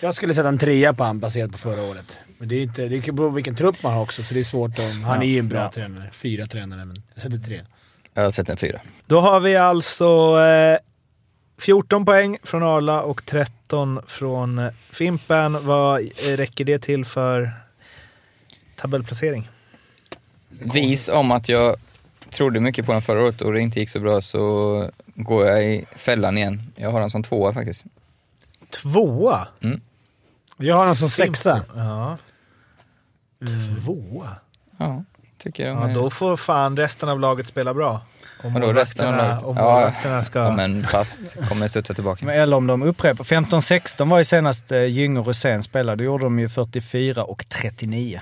Jag 0.00 0.14
skulle 0.14 0.34
sätta 0.34 0.48
en 0.48 0.58
trea 0.58 0.94
på 0.94 1.04
han 1.04 1.20
baserat 1.20 1.52
på 1.52 1.58
förra 1.58 1.82
året. 1.82 2.18
Men 2.38 2.48
det, 2.48 2.54
är 2.56 2.62
inte, 2.62 2.88
det 2.88 3.00
beror 3.12 3.28
på 3.28 3.34
vilken 3.34 3.56
trupp 3.56 3.82
man 3.82 3.92
har 3.92 4.00
också, 4.02 4.22
så 4.22 4.34
det 4.34 4.40
är 4.40 4.44
svårt 4.44 4.78
att... 4.78 5.02
Han 5.04 5.22
är 5.22 5.26
ju 5.26 5.38
en 5.38 5.48
bra 5.48 5.58
Ja. 5.58 5.70
tränare. 5.70 6.10
Fyra 6.12 6.46
tränare, 6.46 6.84
men 6.84 6.96
jag 7.14 7.22
sätter 7.22 7.38
tre. 7.38 7.60
Jag 8.14 8.32
sett 8.32 8.48
en 8.50 8.56
fyra. 8.56 8.80
Då 9.06 9.20
har 9.20 9.40
vi 9.40 9.56
alltså 9.56 10.38
eh, 10.40 10.78
14 11.58 12.04
poäng 12.04 12.38
från 12.42 12.62
Arla 12.62 13.02
och 13.02 13.26
13 13.26 14.00
från 14.06 14.58
eh, 14.58 14.72
Fimpen. 14.90 15.66
Vad 15.66 16.00
eh, 16.00 16.36
räcker 16.36 16.64
det 16.64 16.78
till 16.78 17.04
för 17.04 17.52
tabellplacering? 18.76 19.48
Vis 20.48 21.08
om 21.08 21.32
att 21.32 21.48
jag 21.48 21.76
trodde 22.30 22.60
mycket 22.60 22.86
på 22.86 22.92
den 22.92 23.02
förra 23.02 23.22
året 23.22 23.40
och 23.40 23.52
det 23.52 23.60
inte 23.60 23.80
gick 23.80 23.90
så 23.90 24.00
bra 24.00 24.20
så 24.20 24.90
går 25.14 25.46
jag 25.46 25.64
i 25.64 25.84
fällan 25.96 26.38
igen. 26.38 26.72
Jag 26.76 26.90
har 26.90 27.00
den 27.00 27.10
som 27.10 27.22
tvåa 27.22 27.52
faktiskt. 27.52 27.84
Tvåa? 28.70 29.48
Jag 30.56 30.76
har 30.76 30.86
den 30.86 30.96
som 30.96 31.08
sexa. 31.10 31.60
Ja. 31.74 32.18
Tvåa? 33.84 34.28
Ja, 34.78 35.04
tycker 35.38 35.68
jag. 35.68 35.90
Ja, 35.90 35.94
då 35.94 36.10
får 36.10 36.36
fan 36.36 36.76
resten 36.76 37.08
av 37.08 37.20
laget 37.20 37.46
spela 37.46 37.74
bra. 37.74 38.00
Om 38.44 38.54
Vadå 38.54 38.72
resten 38.72 39.08
av 39.08 39.16
laget? 39.16 39.42
Om 39.42 39.56
Ja, 39.56 40.22
ska... 40.24 40.38
ja, 40.38 40.50
men 40.50 40.84
fast 40.84 41.48
kommer 41.48 41.68
studsa 41.68 41.94
tillbaka. 41.94 42.26
Men 42.26 42.40
Eller 42.40 42.56
om 42.56 42.66
de 42.66 42.82
upprepar. 42.82 43.24
15-16 43.24 44.10
var 44.10 44.18
ju 44.18 44.24
senast 44.24 44.72
eh, 44.72 44.84
Gynge 44.84 45.20
och 45.20 45.26
Rosén 45.26 45.62
spelade. 45.62 45.96
Då 45.96 46.04
gjorde 46.04 46.24
de 46.24 46.38
ju 46.38 46.48
44 46.48 47.24
och 47.24 47.44
39. 47.48 48.20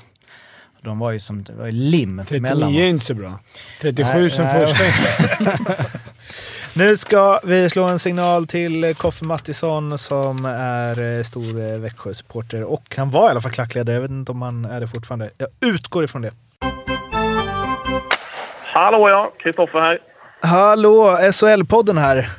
De 0.85 0.99
var 0.99 1.11
ju 1.11 1.21
som 1.21 1.43
det 1.43 1.53
var 1.53 1.67
ju 1.67 1.73
lim 1.73 2.19
39 2.29 2.43
mellan. 2.43 2.75
är 2.75 2.87
inte 2.87 3.05
så 3.07 3.15
bra. 3.15 3.39
37 3.81 4.21
Nej, 4.21 4.31
som 4.31 4.45
nej. 4.45 4.67
första. 4.67 5.85
Nu 6.75 6.97
ska 6.97 7.41
vi 7.45 7.71
slå 7.71 7.85
en 7.85 7.99
signal 7.99 8.47
till 8.47 8.85
eh, 8.85 8.93
Koffe 8.93 9.25
Mattisson 9.25 9.99
som 9.99 10.45
är 10.45 11.19
eh, 11.19 11.23
stor 11.23 11.61
eh, 11.61 11.79
Växjö-supporter. 11.79 12.65
Och 12.65 12.97
han 12.97 13.11
var 13.11 13.29
i 13.29 13.31
alla 13.31 13.41
fall 13.41 13.53
klackledare. 13.53 13.95
Jag 13.95 14.03
vet 14.03 14.11
inte 14.11 14.33
om 14.33 14.43
han 14.43 14.65
är 14.65 14.81
det 14.81 14.89
fortfarande. 14.89 15.31
Jag 15.39 15.49
utgår 15.61 16.05
ifrån 16.05 16.23
det. 16.23 16.33
Hallå 18.65 19.09
ja, 19.09 19.33
Kristoffer 19.39 19.81
här. 19.81 19.99
Hallå! 20.41 21.19
SHL-podden 21.33 21.99
här. 21.99 22.31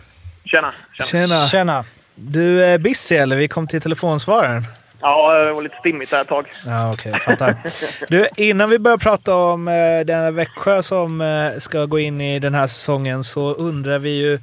Tjena. 0.46 0.74
Tjena. 0.94 1.06
Tjena. 1.08 1.48
Tjena! 1.48 1.86
Du 2.16 2.64
är 2.64 2.78
busy 2.78 3.16
eller? 3.16 3.36
Vi 3.36 3.48
kom 3.48 3.68
till 3.68 3.82
telefonsvararen. 3.82 4.66
Ja, 5.04 5.34
det 5.40 5.54
var 5.54 5.62
lite 5.62 5.78
stimmigt 5.80 6.12
där 6.12 6.22
ett 6.22 6.28
tag. 6.28 6.48
Ja, 6.66 6.94
okej. 6.94 7.20
fattar. 7.20 7.56
Du, 8.08 8.28
innan 8.38 8.70
vi 8.70 8.80
börjar 8.80 8.98
prata 8.98 9.36
om 9.36 9.68
eh, 9.68 10.00
den 10.06 10.36
Växjö 10.36 10.84
som 10.84 11.22
eh, 11.22 11.60
ska 11.60 11.86
gå 11.86 12.00
in 12.00 12.22
i 12.22 12.40
den 12.40 12.54
här 12.54 12.68
säsongen 12.68 13.24
så 13.24 13.54
undrar 13.54 14.00
vi 14.00 14.10
ju, 14.10 14.40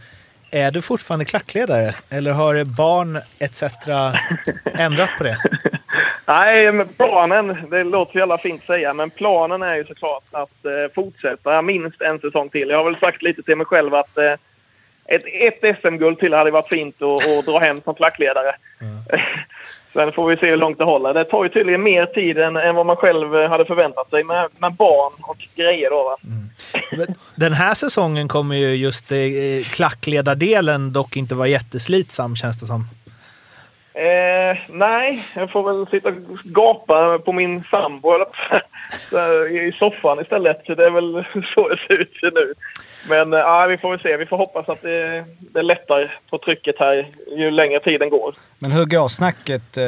är 0.51 0.71
du 0.71 0.83
fortfarande 0.83 1.25
klackledare? 1.25 1.95
Eller 2.11 2.33
har 2.33 2.65
barn 2.65 3.19
etc. 3.39 3.63
ändrat 4.65 5.11
på 5.19 5.25
det? 5.25 5.39
Nej, 6.27 6.73
men 6.73 6.89
planen, 6.89 7.57
det 7.71 7.85
låter 7.85 8.13
så 8.13 8.19
jävla 8.19 8.39
fint 8.39 8.61
att 8.61 8.67
säga, 8.67 8.95
men 8.95 9.11
planen 9.11 9.63
är 9.63 9.77
ju 9.77 9.85
såklart 9.85 10.25
att 10.31 10.65
eh, 10.65 10.95
fortsätta 10.95 11.63
minst 11.63 12.01
en 12.01 12.19
säsong 12.19 12.49
till. 12.49 12.69
Jag 12.69 12.77
har 12.77 12.85
väl 12.85 13.01
sagt 13.01 13.23
lite 13.23 13.43
till 13.43 13.57
mig 13.57 13.67
själv 13.67 13.95
att 13.95 14.19
eh, 14.19 14.33
ett, 15.05 15.23
ett 15.25 15.79
SM-guld 15.81 16.19
till 16.19 16.35
hade 16.35 16.51
varit 16.51 16.69
fint 16.69 17.03
att, 17.03 17.39
att 17.39 17.47
dra 17.47 17.59
hem 17.59 17.81
som 17.81 17.95
klackledare. 17.95 18.55
Sen 19.93 20.13
får 20.13 20.29
vi 20.29 20.37
se 20.37 20.47
hur 20.47 20.57
långt 20.57 20.79
det 20.79 20.85
håller. 20.85 21.15
Det 21.15 21.25
tar 21.25 21.45
ju 21.45 21.49
tydligen 21.49 21.83
mer 21.83 22.07
tid 22.07 22.39
än, 22.39 22.57
än 22.57 22.75
vad 22.75 22.87
man 22.87 22.97
själv 22.97 23.37
eh, 23.37 23.49
hade 23.49 23.65
förväntat 23.65 24.11
sig 24.11 24.25
med, 24.25 24.49
med 24.59 24.73
barn 24.73 25.13
och 25.23 25.37
grejer 25.55 25.91
då 25.91 26.05
va. 26.05 26.17
Den 27.35 27.53
här 27.53 27.75
säsongen 27.75 28.29
kommer 28.29 28.57
ju 28.57 28.75
just 28.75 29.13
eh, 29.13 29.19
klackledardelen 29.73 30.93
dock 30.93 31.17
inte 31.17 31.35
vara 31.35 31.49
jätteslitsam 31.49 32.37
känns 32.37 32.61
det 32.61 32.67
som. 32.67 32.85
Eh, 33.95 34.59
nej, 34.69 35.25
jag 35.35 35.51
får 35.51 35.63
väl 35.63 35.87
sitta 35.87 36.09
och 36.09 36.15
gapa 36.45 37.19
på 37.19 37.33
min 37.33 37.65
sambo 37.71 38.13
i 39.51 39.73
soffan 39.79 40.21
istället. 40.21 40.67
Det 40.67 40.85
är 40.85 40.91
väl 40.91 41.25
så 41.55 41.69
det 41.69 41.79
ser 41.87 42.01
ut 42.01 42.19
nu. 42.23 42.55
Men 43.09 43.33
eh, 43.33 43.39
ja, 43.39 43.67
vi 43.67 43.79
får 43.79 43.91
väl 43.91 44.01
se. 44.01 44.17
Vi 44.17 44.27
får 44.27 44.37
hoppas 44.37 44.69
att 44.69 44.83
det, 44.83 45.25
det 45.39 45.63
lättar 45.63 46.19
på 46.31 46.39
trycket 46.39 46.75
här 46.79 47.09
ju 47.37 47.51
längre 47.51 47.81
tiden 47.81 48.11
går. 48.11 48.35
Men 48.59 48.73
hur 48.73 48.85
går 48.85 49.09
snacket 49.09 49.77
eh, 49.77 49.85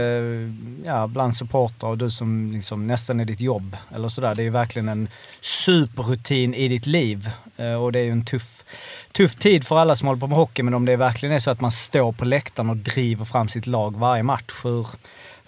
ja, 0.85 1.07
bland 1.07 1.37
supportrar 1.37 1.91
och 1.91 1.99
du 1.99 2.11
som 2.11 2.53
liksom 2.53 2.87
nästan 2.87 3.21
är 3.21 3.25
ditt 3.25 3.41
jobb? 3.41 3.77
Eller 3.95 4.09
sådär. 4.09 4.35
Det 4.35 4.43
är 4.43 4.45
ju 4.45 4.51
verkligen 4.51 4.89
en 4.89 5.09
superrutin 5.41 6.55
i 6.55 6.69
ditt 6.69 6.87
liv. 6.87 7.29
Eh, 7.57 7.83
och 7.83 7.93
det 7.93 7.99
är 7.99 8.05
ju 8.05 8.13
en 8.13 8.25
tuff, 8.25 8.65
tuff 9.13 9.35
tid 9.35 9.67
för 9.67 9.79
alla 9.79 9.97
som 9.97 10.09
håller 10.09 10.21
på 10.21 10.27
med 10.27 10.39
hockey. 10.39 10.63
Men 10.63 10.75
om 10.75 10.85
det 10.85 10.97
verkligen 10.97 11.35
är 11.35 11.39
så 11.39 11.51
att 11.51 11.61
man 11.61 11.71
står 11.71 12.13
på 12.13 12.25
läktaren 12.25 12.71
och 12.71 12.77
driver 12.77 13.25
fram 13.25 13.49
sitt 13.49 13.67
lag 13.67 13.97
varje 13.97 14.23
match. 14.23 14.61
Hur, 14.65 14.87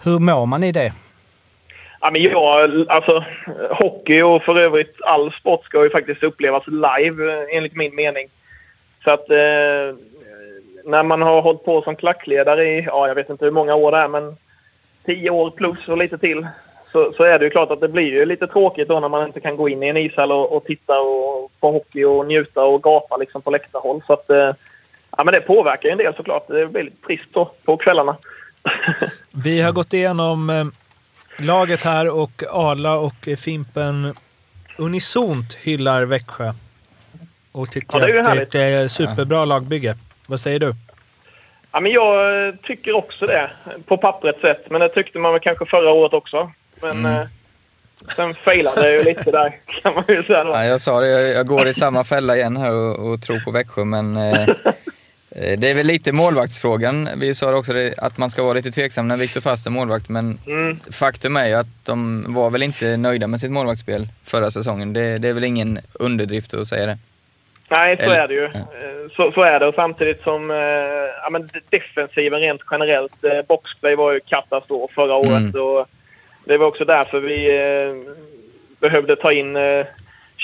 hur 0.03 0.19
mår 0.19 0.45
man 0.45 0.63
i 0.63 0.71
det? 0.71 0.93
Ja, 2.05 2.11
men 2.11 2.21
jag, 2.21 2.85
alltså, 2.89 3.23
hockey 3.69 4.21
och 4.21 4.43
för 4.43 4.59
övrigt 4.59 4.95
all 5.01 5.31
sport 5.31 5.65
ska 5.65 5.83
ju 5.83 5.89
faktiskt 5.89 6.23
upplevas 6.23 6.63
live 6.67 7.33
eh, 7.33 7.57
enligt 7.57 7.75
min 7.75 7.95
mening. 7.95 8.27
Så 9.03 9.11
att 9.11 9.29
eh, 9.29 9.95
när 10.83 11.03
man 11.03 11.21
har 11.21 11.41
hållit 11.41 11.65
på 11.65 11.81
som 11.81 11.95
klackledare 11.95 12.65
i, 12.65 12.85
ja 12.87 13.07
jag 13.07 13.15
vet 13.15 13.29
inte 13.29 13.45
hur 13.45 13.51
många 13.51 13.75
år 13.75 13.91
det 13.91 13.97
är, 13.97 14.07
men 14.07 14.37
tio 15.05 15.29
år 15.29 15.49
plus 15.49 15.87
och 15.87 15.97
lite 15.97 16.17
till. 16.17 16.47
Så, 16.91 17.13
så 17.17 17.23
är 17.23 17.39
det 17.39 17.45
ju 17.45 17.51
klart 17.51 17.71
att 17.71 17.81
det 17.81 17.87
blir 17.87 18.13
ju 18.13 18.25
lite 18.25 18.47
tråkigt 18.47 18.87
då 18.87 18.99
när 18.99 19.09
man 19.09 19.27
inte 19.27 19.39
kan 19.39 19.57
gå 19.57 19.69
in 19.69 19.83
i 19.83 19.87
en 19.87 19.97
ishall 19.97 20.31
och, 20.31 20.55
och 20.55 20.65
titta 20.65 20.99
och, 20.99 21.51
på 21.59 21.71
hockey 21.71 22.03
och 22.03 22.27
njuta 22.27 22.63
och 22.63 22.83
gapa 22.83 23.17
liksom 23.17 23.41
på 23.41 23.51
läktarhåll. 23.51 24.01
Så 24.07 24.13
att, 24.13 24.29
eh, 24.29 24.53
ja 25.17 25.23
men 25.23 25.33
det 25.33 25.41
påverkar 25.41 25.89
ju 25.89 25.91
en 25.91 25.97
del 25.97 26.15
såklart. 26.15 26.47
Det 26.47 26.65
blir 26.65 26.83
lite 26.83 27.05
trist 27.05 27.27
då 27.31 27.51
på 27.65 27.77
kvällarna. 27.77 28.17
Vi 29.43 29.61
har 29.61 29.71
gått 29.71 29.93
igenom 29.93 30.49
eh, 30.49 30.65
laget 31.37 31.83
här 31.83 32.09
och 32.09 32.43
Arla 32.51 32.95
och 32.95 33.27
Fimpen 33.37 34.13
unisont 34.77 35.53
hyllar 35.53 36.03
Växjö. 36.03 36.53
Och 37.51 37.71
tycker 37.71 37.99
Ja, 37.99 38.07
det 38.07 38.19
att 38.19 38.27
härligt. 38.27 38.51
det 38.51 38.61
är 38.61 38.85
ett 38.85 38.91
superbra 38.91 39.45
lagbygge. 39.45 39.95
Vad 40.27 40.41
säger 40.41 40.59
du? 40.59 40.73
Ja, 41.71 41.79
men 41.79 41.91
jag 41.91 42.61
tycker 42.63 42.93
också 42.95 43.25
det, 43.25 43.51
på 43.85 43.97
pappret 43.97 44.35
sett. 44.41 44.69
Men 44.71 44.81
det 44.81 44.89
tyckte 44.89 45.19
man 45.19 45.31
väl 45.31 45.41
kanske 45.41 45.65
förra 45.65 45.89
året 45.91 46.13
också. 46.13 46.51
Men 46.81 46.91
Mm. 47.05 47.11
eh, 47.21 47.27
sen 48.15 48.33
failade 48.33 48.81
det 48.81 48.91
ju 48.91 49.03
lite 49.03 49.31
där, 49.31 49.59
kan 49.81 49.93
man 49.93 50.03
ju 50.07 50.23
säga. 50.23 50.43
Ja, 50.45 50.65
jag 50.65 50.81
sa 50.81 50.99
det, 50.99 51.07
jag, 51.07 51.35
jag 51.37 51.47
går 51.47 51.67
i 51.67 51.73
samma 51.73 52.03
fälla 52.03 52.35
igen 52.35 52.57
här 52.57 52.71
och, 52.71 53.11
och 53.11 53.21
tror 53.21 53.39
på 53.39 53.51
Växjö, 53.51 53.83
men 53.85 54.17
eh, 54.17 54.47
det 55.57 55.69
är 55.69 55.73
väl 55.73 55.87
lite 55.87 56.11
målvaktsfrågan. 56.11 57.09
Vi 57.17 57.35
sa 57.35 57.55
också 57.55 57.73
det, 57.73 57.93
att 57.97 58.17
man 58.17 58.29
ska 58.29 58.43
vara 58.43 58.53
lite 58.53 58.71
tveksam 58.71 59.07
när 59.07 59.17
Viktor 59.17 59.41
Fast 59.41 59.67
är 59.67 59.71
målvakt, 59.71 60.09
men 60.09 60.37
Mm. 60.47 60.79
faktum 60.91 61.37
är 61.37 61.47
ju 61.47 61.53
att 61.53 61.67
de 61.83 62.25
var 62.33 62.49
väl 62.49 62.63
inte 62.63 62.97
nöjda 62.97 63.27
med 63.27 63.39
sitt 63.39 63.51
målvaktsspel 63.51 64.07
förra 64.23 64.51
säsongen. 64.51 64.93
Det, 64.93 65.17
det 65.17 65.27
är 65.27 65.33
väl 65.33 65.43
ingen 65.43 65.79
underdrift 65.93 66.53
att 66.53 66.67
säga 66.67 66.85
det. 66.85 66.97
Nej, 67.69 67.97
så 67.97 68.11
är 68.11 68.27
det 68.27 68.33
ju. 68.33 68.45
Eh, 68.45 68.51
Så, 69.15 69.31
så 69.31 69.41
är 69.41 69.59
det. 69.59 69.67
Och 69.67 69.75
samtidigt 69.75 70.23
som 70.23 70.51
eh, 70.51 70.57
ja, 71.23 71.29
men 71.31 71.49
defensiven 71.69 72.39
rent 72.39 72.61
generellt. 72.71 73.23
Eh, 73.23 73.41
boxplay 73.47 73.95
var 73.95 74.11
ju 74.13 74.19
katastrof 74.19 74.91
förra 74.91 75.15
året. 75.15 75.29
Mm. 75.55 75.61
Och 75.61 75.87
det 76.45 76.57
var 76.57 76.67
också 76.67 76.85
därför 76.85 77.19
vi 77.19 77.49
eh, 77.57 78.13
behövde 78.79 79.15
ta 79.15 79.31
in 79.31 79.55
eh, 79.55 79.85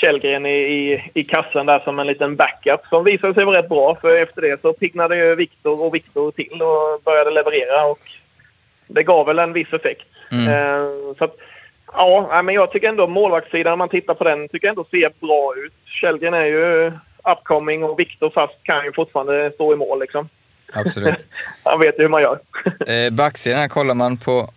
Källgren 0.02 0.46
i, 0.46 0.60
i, 0.60 1.12
i 1.14 1.24
kassen 1.24 1.66
där 1.66 1.80
som 1.80 2.00
en 2.00 2.08
liten 2.08 2.36
backup 2.36 2.82
som 2.90 3.04
visade 3.04 3.34
sig 3.34 3.46
vara 3.46 3.58
rätt 3.58 3.70
bra. 3.70 3.98
För 4.02 4.18
efter 4.18 4.42
det 4.42 4.62
så 4.62 4.74
piggnade 4.74 5.16
ju 5.16 5.36
Viktor 5.36 5.82
och 5.82 5.96
Viktor 5.96 6.32
till 6.32 6.62
och 6.62 7.02
började 7.06 7.32
leverera. 7.32 7.86
Och 7.86 8.00
det 8.88 9.04
gav 9.04 9.26
väl 9.26 9.40
en 9.40 9.54
viss 9.54 9.74
effekt. 9.74 10.08
Mm. 10.32 10.48
Eh, 10.48 11.16
så 11.18 11.24
att, 11.24 11.38
ja, 11.94 12.42
men 12.44 12.56
jag 12.56 12.72
tycker 12.72 12.90
ändå 12.90 13.08
målvaktssidan, 13.08 13.74
om 13.74 13.80
man 13.80 13.90
tittar 13.90 14.14
på 14.14 14.24
den, 14.24 14.48
tycker 14.48 14.68
jag 14.68 14.72
ändå 14.72 14.86
ser 14.92 15.12
bra 15.20 15.54
ut. 15.66 15.74
Källgren 15.86 16.34
är 16.34 16.46
ju 16.46 16.92
upcoming 17.24 17.84
och 17.84 18.00
Viktor 18.00 18.30
fast 18.30 18.64
kan 18.64 18.86
ju 18.86 18.94
fortfarande 18.94 19.52
stå 19.52 19.74
i 19.74 19.76
mål 19.76 20.00
liksom. 20.00 20.30
Absolut. 20.74 21.26
Han 21.64 21.80
vet 21.80 22.00
ju 22.00 22.02
hur 22.02 22.10
man 22.10 22.22
gör. 22.22 22.40
Eh, 22.88 23.12
backsidan 23.12 23.60
här 23.60 23.68
kollar 23.68 23.94
man 23.94 24.18
på, 24.18 24.50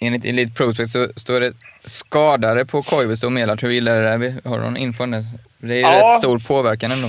enligt 0.00 0.24
Elite 0.24 0.52
Prospect 0.52 0.90
så 0.90 1.08
står 1.16 1.40
det 1.40 1.52
skadade 1.86 2.64
på 2.64 2.82
Koivisto 2.82 3.26
och 3.26 3.32
Melart. 3.32 3.62
Hur 3.62 3.70
illa 3.70 3.90
är 3.92 4.00
det 4.00 4.08
där? 4.28 4.48
Har 4.50 4.58
du 4.58 4.64
någon 4.64 4.76
info 4.76 5.06
det? 5.06 5.24
Det 5.58 5.72
är 5.74 5.76
ju 5.76 5.80
Ja. 5.82 5.90
rätt 6.06 6.12
stor 6.18 6.38
påverkan 6.38 6.92
ändå. 6.92 7.08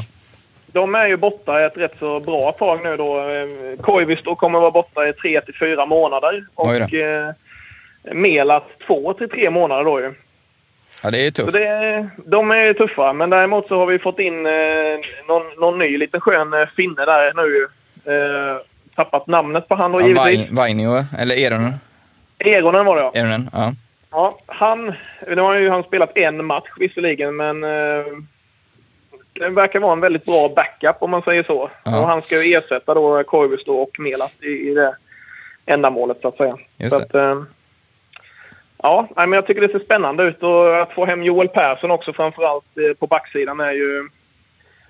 De 0.67 0.95
är 0.95 1.07
ju 1.07 1.17
borta 1.17 1.65
ett 1.65 1.77
rätt 1.77 1.93
så 1.99 2.19
bra 2.19 2.51
tag 2.51 2.79
nu 2.83 2.97
då. 2.97 3.17
Eh, 3.29 3.81
Koivisto 3.81 4.35
kommer 4.35 4.59
vara 4.59 4.71
borta 4.71 5.07
i 5.07 5.13
tre 5.13 5.41
till 5.41 5.55
fyra 5.59 5.85
månader. 5.85 6.45
Och 6.55 6.93
eh, 6.93 7.31
Melat 8.13 8.63
två 8.87 9.13
till 9.13 9.29
tre 9.29 9.49
månader 9.49 9.83
då 9.83 9.99
ju. 9.99 10.13
Ja, 11.03 11.11
det 11.11 11.19
är 11.27 11.31
Så 11.31 11.31
tufft. 11.35 11.53
det, 11.53 12.09
de 12.25 12.51
är 12.51 12.73
tuffa. 12.73 13.13
Men 13.13 13.29
däremot 13.29 13.67
så 13.67 13.77
har 13.77 13.85
vi 13.85 13.99
fått 13.99 14.19
in 14.19 14.45
eh, 14.45 14.51
någon, 15.27 15.43
någon 15.59 15.79
ny 15.79 15.97
liten 15.97 16.21
skön 16.21 16.53
eh, 16.53 16.67
finne 16.75 17.05
där 17.05 17.33
nu. 17.35 17.67
Eh, 18.13 18.57
tappat 18.95 19.27
namnet 19.27 19.67
på 19.67 19.75
han 19.75 19.91
då 19.91 20.01
Ja, 20.01 20.07
givetvis. 20.07 20.39
Vain- 20.49 20.55
Vainio, 20.55 21.05
eller 21.19 21.35
Eronen. 21.35 21.73
Eronen 22.39 22.85
var 22.85 22.95
det 22.95 23.01
ja. 23.01 23.11
Eronen, 23.13 23.49
ja. 23.53 23.73
Ja, 24.17 24.38
han, 24.45 24.93
nu 25.27 25.41
har 25.41 25.56
ju 25.56 25.69
han 25.69 25.84
spelat 25.84 26.17
en 26.17 26.45
match 26.45 26.69
visserligen, 26.77 27.36
men 27.36 27.63
eh, 27.63 28.06
det 29.34 29.49
verkar 29.49 29.80
vara 29.80 29.93
en 29.93 29.99
väldigt 29.99 30.25
bra 30.25 30.49
backup 30.56 30.95
om 30.99 31.12
man 31.12 31.21
säger 31.21 31.43
så. 31.43 31.69
Ja. 31.84 31.99
Och 31.99 32.08
han 32.08 32.21
ska 32.21 32.43
ju 32.43 32.53
ersätta 32.53 32.93
då 32.93 33.23
Koivisto 33.23 33.73
och 33.73 33.99
Melat 33.99 34.34
i, 34.41 34.69
i 34.69 34.73
det 34.73 34.95
ändamålet 35.65 36.17
så 36.21 36.27
att 36.27 36.38
säga. 36.38 36.58
Just 36.77 36.95
så 36.95 37.03
att, 37.03 37.15
eh, 37.15 37.43
ja, 38.77 39.08
men 39.15 39.32
jag 39.32 39.47
tycker 39.47 39.62
det 39.62 39.71
ser 39.71 39.86
spännande 39.86 40.23
ut 40.23 40.43
och 40.43 40.82
att 40.82 40.91
få 40.91 41.06
hem 41.06 41.23
Joel 41.23 41.47
Persson 41.47 41.91
också 41.91 42.13
framförallt 42.13 42.77
eh, 42.77 42.93
på 42.99 43.08
backsidan 43.08 43.60
är 43.60 43.71
ju 43.71 44.10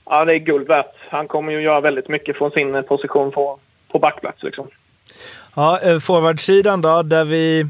ja, 0.05 0.25
det 0.25 0.33
är 0.33 0.37
guld 0.37 0.67
värt. 0.67 0.95
Han 1.09 1.27
kommer 1.27 1.51
ju 1.51 1.61
göra 1.61 1.81
väldigt 1.81 2.07
mycket 2.07 2.37
från 2.37 2.51
sin 2.51 2.83
position 2.83 3.31
på, 3.31 3.59
på 3.91 3.99
backplats 3.99 4.43
liksom. 4.43 4.67
Ja, 5.55 5.79
eh, 5.83 5.99
forwardsidan 5.99 6.81
då, 6.81 7.01
där 7.01 7.25
vi 7.25 7.65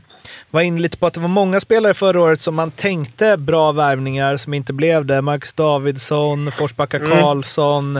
var 0.50 0.62
inne 0.62 0.82
lite 0.82 0.98
på 0.98 1.08
att 1.08 1.14
det 1.14 1.20
var 1.20 1.28
många 1.28 1.60
spelare 1.60 1.94
förra 1.94 2.22
året 2.22 2.42
som 2.42 2.56
man 2.56 2.72
tänkte 2.72 3.38
bra 3.38 3.72
värvningar 3.72 4.38
som 4.38 4.54
inte 4.54 4.74
blev 4.74 5.06
det. 5.06 5.22
Marcus 5.22 5.54
Davidsson, 5.54 6.52
Forsbacka 6.52 6.98
Mm. 6.98 7.12
Karlsson. 7.12 7.98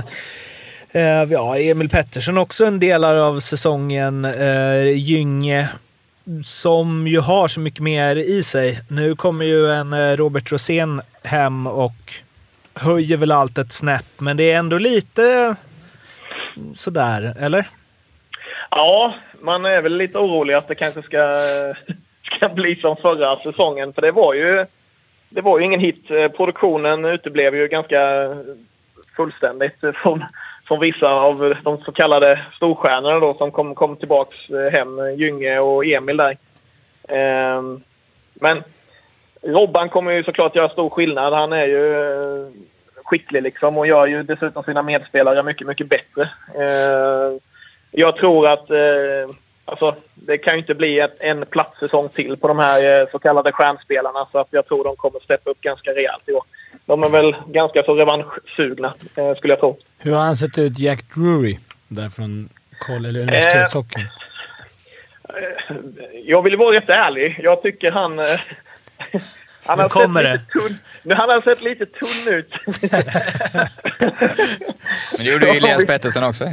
Eh, 0.92 1.24
ja, 1.30 1.58
Emil 1.58 1.90
Pettersson 1.90 2.38
också 2.38 2.66
en 2.66 2.80
delar 2.80 3.16
av 3.16 3.40
säsongen. 3.40 4.26
Eh, 4.26 4.88
Gynge, 4.96 5.68
som 6.46 7.08
ju 7.08 7.20
har 7.20 7.48
så 7.48 7.60
mycket 7.60 7.80
mer 7.80 8.16
i 8.16 8.44
sig. 8.44 8.82
Nu 8.88 9.16
kommer 9.16 9.46
ju 9.46 9.72
en 9.72 9.94
eh, 9.94 10.18
Robert 10.18 10.52
Rosén 10.52 11.02
hem 11.24 11.68
och 11.68 12.14
höjer 12.74 13.18
väl 13.18 13.32
allt 13.32 13.58
ett 13.58 13.72
snäpp, 13.72 14.06
men 14.18 14.38
det 14.38 14.52
är 14.52 14.58
ändå 14.58 14.78
lite 14.78 15.56
sådär, 16.74 17.36
eller? 17.40 17.66
Ja, 18.72 19.16
man 19.42 19.66
är 19.66 19.82
väl 19.82 19.98
lite 19.98 20.18
orolig 20.18 20.54
att 20.54 20.68
det 20.68 20.76
kanske 20.76 21.02
ska, 21.02 21.18
ska 22.36 22.50
bli 22.50 22.76
som 22.76 22.96
förra 22.96 23.40
säsongen. 23.40 23.94
För 23.94 24.02
det 24.02 24.12
var 24.12 24.34
ju, 24.34 24.66
det 25.30 25.42
var 25.42 25.60
ju 25.60 25.66
ingen 25.66 25.80
hit. 25.80 26.08
Produktionen 26.08 27.06
uteblev 27.06 27.56
ju 27.56 27.68
ganska 27.68 28.00
fullständigt 29.16 29.80
från, 29.96 30.24
från 30.68 30.80
vissa 30.80 31.12
av 31.12 31.56
de 31.64 31.78
så 31.78 31.92
kallade 31.92 32.46
storstjärnorna 32.56 33.20
då 33.20 33.34
som 33.34 33.52
kom, 33.52 33.76
kom 33.76 33.96
tillbaks 33.96 34.36
hem. 34.72 35.16
Gynge 35.18 35.60
och 35.60 35.86
Emil 35.86 36.18
där. 36.18 36.38
Ehm, 37.08 37.82
Men 38.34 38.64
Robban 39.42 39.90
kommer 39.90 40.12
ju 40.12 40.24
såklart 40.24 40.56
göra 40.56 40.70
stor 40.70 40.90
skillnad. 40.90 41.34
Han 41.34 41.54
är 41.54 41.66
ju 41.66 42.02
eh, 42.02 42.48
skicklig 43.04 43.44
liksom 43.44 43.78
och 43.78 43.88
gör 43.88 44.08
ju 44.08 44.24
dessutom 44.24 44.64
sina 44.64 44.82
medspelare 44.82 45.44
mycket, 45.44 45.68
mycket 45.68 45.90
bättre. 45.90 46.30
Ehm, 46.56 47.40
jag 47.92 48.16
tror 48.16 48.48
att 48.48 48.70
eh, 48.70 49.36
alltså, 49.68 49.96
det 50.16 50.38
kan 50.38 50.54
ju 50.54 50.60
inte 50.60 50.76
bli 50.76 51.00
ett, 51.00 51.16
en 51.20 51.46
platssäsong 51.46 52.10
till 52.10 52.38
på 52.38 52.48
de 52.48 52.60
här 52.60 53.02
eh, 53.02 53.08
så 53.12 53.20
kallade 53.20 53.52
stjärnspelarna. 53.52 54.28
Så 54.32 54.40
att 54.40 54.48
jag 54.52 54.68
tror 54.68 54.84
de 54.84 54.96
kommer 54.96 55.20
steppa 55.20 55.50
upp 55.50 55.62
ganska 55.62 55.92
rejält 55.92 56.24
i 56.30 56.32
år. 56.34 56.44
De 56.86 57.04
är 57.04 57.10
väl 57.10 57.36
ganska 57.48 57.84
så 57.84 57.96
revanschsugna, 57.96 58.94
eh, 59.16 59.36
skulle 59.36 59.54
jag 59.54 59.60
tro. 59.60 59.78
Hur 59.98 60.12
har 60.14 60.22
han 60.24 60.36
sett 60.38 60.58
ut, 60.58 60.80
Jack 60.80 61.16
Drury, 61.16 61.58
där 61.88 62.10
från 62.10 62.50
eller 62.98 63.20
universitetshockeyn? 63.22 64.08
Eh, 65.30 65.68
Jag 66.26 66.42
vill 66.42 66.58
vara 66.58 66.76
rätt 66.76 66.90
ärlig. 66.90 67.40
Jag 67.44 67.62
tycker 67.62 67.92
han... 67.92 68.20
eh, 68.20 68.26
han 69.66 69.78
Nu 69.78 69.82
har 69.84 69.90
kommer 69.90 70.24
sett 70.24 70.32
det. 70.54 70.60
lite 70.60 70.68
tunn, 70.68 70.78
nu, 71.04 71.14
han 71.16 71.30
har 71.30 71.42
sett 71.42 71.62
lite 71.62 71.86
tunn 71.86 72.34
ut. 72.34 72.50
Men 75.18 75.26
det 75.26 75.32
gjorde 75.32 75.46
ju 75.50 75.52
Elias 75.58 75.86
Pettersson 75.86 76.24
också. 76.24 76.44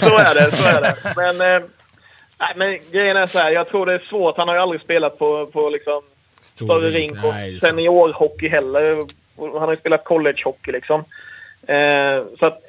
så 0.00 0.18
är 0.18 0.34
det, 0.34 0.56
så 0.56 0.68
är 0.68 0.80
det. 0.80 0.96
Men, 1.16 1.40
eh, 1.56 1.62
nej, 2.42 2.52
men 2.56 2.78
grejen 2.92 3.16
är 3.16 3.26
så 3.26 3.38
här, 3.38 3.50
jag 3.50 3.66
tror 3.66 3.86
det 3.86 3.94
är 3.94 3.98
svårt. 3.98 4.36
Han 4.36 4.48
har 4.48 4.54
ju 4.54 4.60
aldrig 4.60 4.80
spelat 4.80 5.18
på, 5.18 5.46
på 5.46 5.70
liksom 5.70 6.02
större 6.40 6.90
rink 6.90 7.24
och 7.24 7.34
Nej, 7.34 7.60
seniorhockey 7.60 8.48
heller. 8.48 8.96
Han 9.36 9.62
har 9.62 9.70
ju 9.70 9.76
spelat 9.76 10.04
collegehockey 10.04 10.72
liksom. 10.72 11.04
Eh, 11.66 12.22
så 12.38 12.46
att 12.46 12.62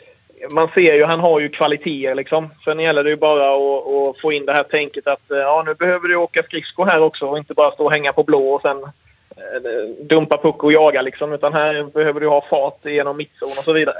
man 0.50 0.70
ser 0.74 0.96
ju, 0.96 1.06
han 1.06 1.20
har 1.20 1.40
ju 1.40 1.50
kvaliteter 1.50 2.16
liksom. 2.16 2.50
Sen 2.66 2.80
gäller 2.80 3.04
det 3.04 3.10
ju 3.10 3.16
bara 3.16 3.56
att, 3.56 3.88
att 3.88 4.22
få 4.22 4.32
in 4.32 4.46
det 4.46 4.54
här 4.54 4.64
tänket 4.64 5.08
att 5.08 5.32
eh, 5.32 5.38
ja, 5.38 5.64
nu 5.66 5.74
behöver 5.74 6.08
du 6.08 6.16
åka 6.16 6.44
skridskor 6.44 6.86
här 6.86 7.00
också 7.00 7.26
och 7.26 7.38
inte 7.38 7.54
bara 7.54 7.72
stå 7.72 7.86
och 7.86 7.92
hänga 7.92 8.14
på 8.14 8.24
blå 8.24 8.54
och 8.54 8.62
sen 8.62 8.84
eh, 8.84 9.90
dumpa 10.00 10.38
puck 10.38 10.64
och 10.64 10.74
jaga 10.74 11.02
liksom. 11.02 11.34
Utan 11.34 11.54
här 11.54 11.84
behöver 11.84 12.20
du 12.20 12.28
ha 12.28 12.46
fart 12.50 12.86
genom 12.86 13.18
mittzon 13.18 13.58
och 13.58 13.64
så 13.64 13.74
vidare. 13.74 13.98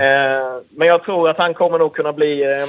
Eh, 0.00 0.60
men 0.70 0.88
jag 0.88 1.02
tror 1.04 1.28
att 1.28 1.38
han 1.38 1.54
kommer 1.54 1.78
nog 1.78 1.94
kunna 1.94 2.12
bli 2.12 2.42
eh, 2.42 2.66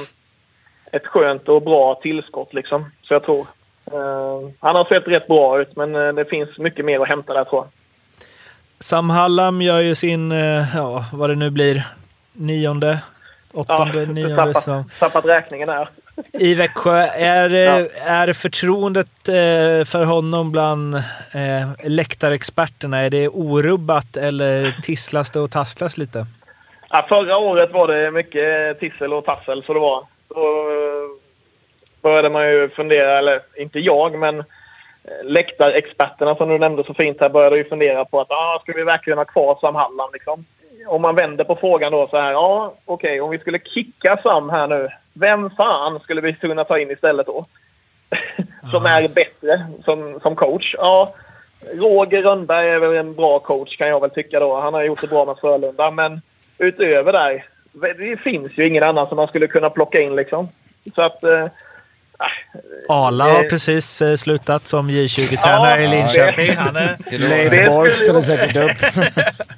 ett 0.96 1.06
skönt 1.06 1.48
och 1.48 1.62
bra 1.62 1.94
tillskott 2.02 2.54
liksom. 2.54 2.90
Så 3.02 3.14
jag 3.14 3.22
tror. 3.24 3.46
Eh, 3.92 4.50
han 4.60 4.76
har 4.76 4.84
sett 4.84 5.08
rätt 5.08 5.26
bra 5.26 5.60
ut 5.60 5.76
men 5.76 5.94
eh, 5.94 6.12
det 6.12 6.24
finns 6.24 6.58
mycket 6.58 6.84
mer 6.84 7.00
att 7.00 7.08
hämta 7.08 7.34
där 7.34 7.44
tror 7.44 7.62
jag. 7.62 7.68
Sam 8.78 9.10
Hallam 9.10 9.62
gör 9.62 9.80
ju 9.80 9.94
sin, 9.94 10.32
eh, 10.32 10.76
ja, 10.76 11.04
vad 11.12 11.30
det 11.30 11.36
nu 11.36 11.50
blir, 11.50 11.86
nionde, 12.32 12.98
åttonde, 13.52 14.00
Ja, 14.02 14.06
nionde 14.12 14.36
tappat, 14.36 14.56
säsong. 14.56 14.84
tappat 14.98 15.24
räkningen 15.24 15.68
där. 15.68 15.88
I 16.32 16.54
Växjö. 16.54 16.98
Är, 17.06 17.54
eh, 17.54 18.10
är 18.12 18.32
förtroendet 18.32 19.10
för 19.88 20.04
honom 20.04 20.52
bland 20.52 20.94
eh, 20.94 21.70
läktarexperterna, 21.84 22.98
är 22.98 23.10
det 23.10 23.28
orubbat 23.28 24.16
eller 24.16 24.76
tisslas 24.82 25.30
det 25.30 25.40
och 25.40 25.50
tasslas 25.50 25.98
lite? 25.98 26.26
Ja, 26.90 27.06
förra 27.08 27.36
året 27.38 27.72
var 27.72 27.88
det 27.88 28.10
mycket 28.10 28.80
tissel 28.80 29.12
och 29.12 29.24
tassel 29.24 29.62
så 29.66 29.74
det 29.74 29.80
var. 29.80 30.06
Då 30.34 30.46
eh, 30.70 31.08
började 32.02 32.30
man 32.30 32.48
ju 32.48 32.68
fundera, 32.68 33.18
eller 33.18 33.40
inte 33.56 33.78
jag 33.78 34.18
men 34.18 34.38
eh, 34.38 34.44
läktarexperterna 35.24 36.34
som 36.34 36.48
du 36.48 36.58
nämnde 36.58 36.84
så 36.84 36.94
fint 36.94 37.20
här 37.20 37.28
började 37.28 37.56
ju 37.56 37.64
fundera 37.64 38.04
på 38.04 38.20
att 38.20 38.30
ah, 38.30 38.58
ska 38.62 38.72
vi 38.72 38.84
verkligen 38.84 39.18
ha 39.18 39.24
kvar 39.24 39.58
Sam 39.60 39.74
Hallam 39.74 40.10
liksom? 40.12 40.44
Om 40.86 41.02
man 41.02 41.14
vänder 41.14 41.44
på 41.44 41.54
frågan 41.54 41.92
då 41.92 42.06
så 42.06 42.16
här, 42.16 42.32
ja 42.32 42.74
okej 42.84 43.20
om 43.20 43.30
vi 43.30 43.38
skulle 43.38 43.58
kicka 43.58 44.18
Sam 44.22 44.50
här 44.50 44.68
nu, 44.68 44.88
vem 45.12 45.50
fan 45.50 46.00
skulle 46.00 46.20
vi 46.20 46.32
kunna 46.32 46.64
ta 46.64 46.78
in 46.78 46.90
istället 46.90 47.26
då? 47.26 47.44
som 48.70 48.86
är 48.86 49.08
bättre 49.08 49.66
som, 49.84 50.20
som 50.20 50.36
coach? 50.36 50.74
Ja, 50.78 51.14
Roger 51.72 52.22
Rönnberg 52.22 52.68
är 52.68 52.78
väl 52.78 52.96
en 52.96 53.14
bra 53.14 53.38
coach 53.38 53.76
kan 53.76 53.88
jag 53.88 54.00
väl 54.00 54.10
tycka 54.10 54.40
då. 54.40 54.60
Han 54.60 54.74
har 54.74 54.82
gjort 54.82 55.00
det 55.00 55.06
bra 55.10 55.24
med 55.24 55.36
Frölunda 55.40 55.90
men 55.90 56.20
utöver 56.58 57.12
där, 57.12 57.44
det 57.74 58.16
finns 58.24 58.48
ju 58.56 58.66
ingen 58.66 58.82
annan 58.82 59.06
som 59.08 59.16
man 59.16 59.28
skulle 59.28 59.46
kunna 59.46 59.70
plocka 59.70 60.00
in 60.00 60.16
liksom. 60.16 60.48
Så 60.94 61.02
att... 61.02 61.24
Eh, 61.24 61.46
Arla 62.88 63.24
har 63.24 63.42
precis 63.42 64.02
eh, 64.02 64.16
slutat 64.16 64.66
som 64.66 64.90
J20-tränare 64.90 65.80
i 65.80 65.84
Ja, 65.84 65.90
Linköping. 65.90 66.56
Han 66.56 66.76
är... 66.76 66.96
Skulle 66.96 67.28
vara- 67.28 67.36
Leif 67.38 67.68
Bork 67.68 67.96
ställer 67.96 68.20
säkert 68.20 68.56
upp. 68.56 69.04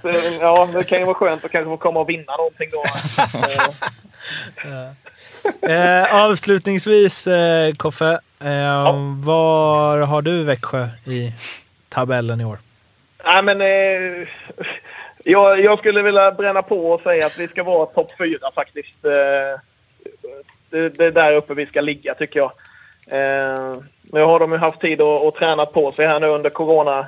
ja, 0.40 0.68
det 0.72 0.84
kan 0.84 0.98
ju 0.98 1.04
vara 1.04 1.14
skönt 1.14 1.44
att 1.44 1.50
kanske 1.52 1.68
få 1.68 1.76
komma 1.76 2.00
och 2.00 2.08
vinna 2.08 2.36
någonting 2.36 2.70
då. 2.72 2.84
Eh, 5.68 6.14
avslutningsvis, 6.14 7.26
eh, 7.26 7.72
Koffe. 7.74 8.18
Eh, 8.40 8.94
Var 9.24 9.98
har 9.98 10.22
du 10.22 10.42
Växjö 10.44 10.88
i 11.04 11.32
tabellen 11.88 12.40
i 12.40 12.44
år? 12.44 12.58
Nej, 13.24 13.42
men... 13.42 13.60
Eh, 13.60 14.26
jag, 15.28 15.60
jag 15.60 15.78
skulle 15.78 16.02
vilja 16.02 16.32
bränna 16.32 16.62
på 16.62 16.90
och 16.90 17.00
säga 17.00 17.26
att 17.26 17.38
vi 17.38 17.48
ska 17.48 17.62
vara 17.62 17.86
topp 17.86 18.12
fyra 18.18 18.48
faktiskt. 18.54 19.04
Eh, 19.04 19.60
det, 20.70 20.88
det 20.88 21.04
är 21.04 21.10
där 21.10 21.32
uppe 21.32 21.54
vi 21.54 21.66
ska 21.66 21.80
ligga 21.80 22.14
tycker 22.14 22.40
jag. 22.40 22.52
Eh, 23.10 23.76
nu 24.02 24.20
har 24.20 24.40
de 24.40 24.52
ju 24.52 24.58
haft 24.58 24.80
tid 24.80 25.00
att, 25.00 25.22
att 25.22 25.34
träna 25.34 25.66
på 25.66 25.92
sig 25.92 26.06
här 26.06 26.20
nu 26.20 26.26
under 26.26 26.50
corona 26.50 27.06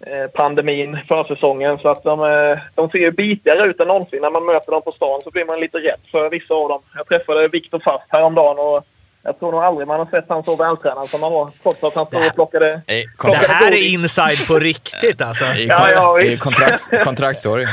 eh, 0.00 0.26
pandemin, 0.26 0.98
försäsongen. 1.08 1.78
Så 1.78 1.88
att 1.88 2.02
de, 2.02 2.56
de 2.74 2.90
ser 2.90 2.98
ju 2.98 3.10
bitigare 3.10 3.68
ut 3.68 3.80
än 3.80 3.88
någonsin. 3.88 4.22
När 4.22 4.30
man 4.30 4.44
möter 4.44 4.72
dem 4.72 4.82
på 4.82 4.92
stan 4.92 5.20
så 5.20 5.30
blir 5.30 5.44
man 5.44 5.60
lite 5.60 5.78
rädd 5.78 6.00
för 6.10 6.30
vissa 6.30 6.54
av 6.54 6.68
dem. 6.68 6.82
Jag 6.94 7.08
träffade 7.08 7.48
Viktor 7.48 7.78
Fast 7.78 8.04
häromdagen 8.08 8.58
och 8.58 8.86
jag 9.24 9.38
tror 9.38 9.52
nog 9.52 9.62
aldrig 9.62 9.88
man 9.88 9.98
har 9.98 10.06
sett 10.06 10.24
han 10.28 10.44
så 10.44 10.56
vältränad 10.56 11.08
som 11.08 11.22
han 11.22 11.32
var. 11.32 11.50
Trots 11.62 11.84
att 11.84 11.94
han 11.94 12.06
stod 12.06 12.26
och 12.26 12.34
plockade... 12.34 12.82
Nej, 12.86 13.08
Det 13.22 13.34
här 13.36 13.72
är 13.72 13.88
inside 13.92 14.46
på 14.46 14.58
riktigt 14.58 15.20
alltså. 15.20 15.44
I, 15.44 15.66
Ja, 15.66 15.90
ja, 15.90 16.20
i 16.20 16.28
visst. 16.28 16.42
kontrakts, 16.42 16.90
kontraktsår. 17.04 17.60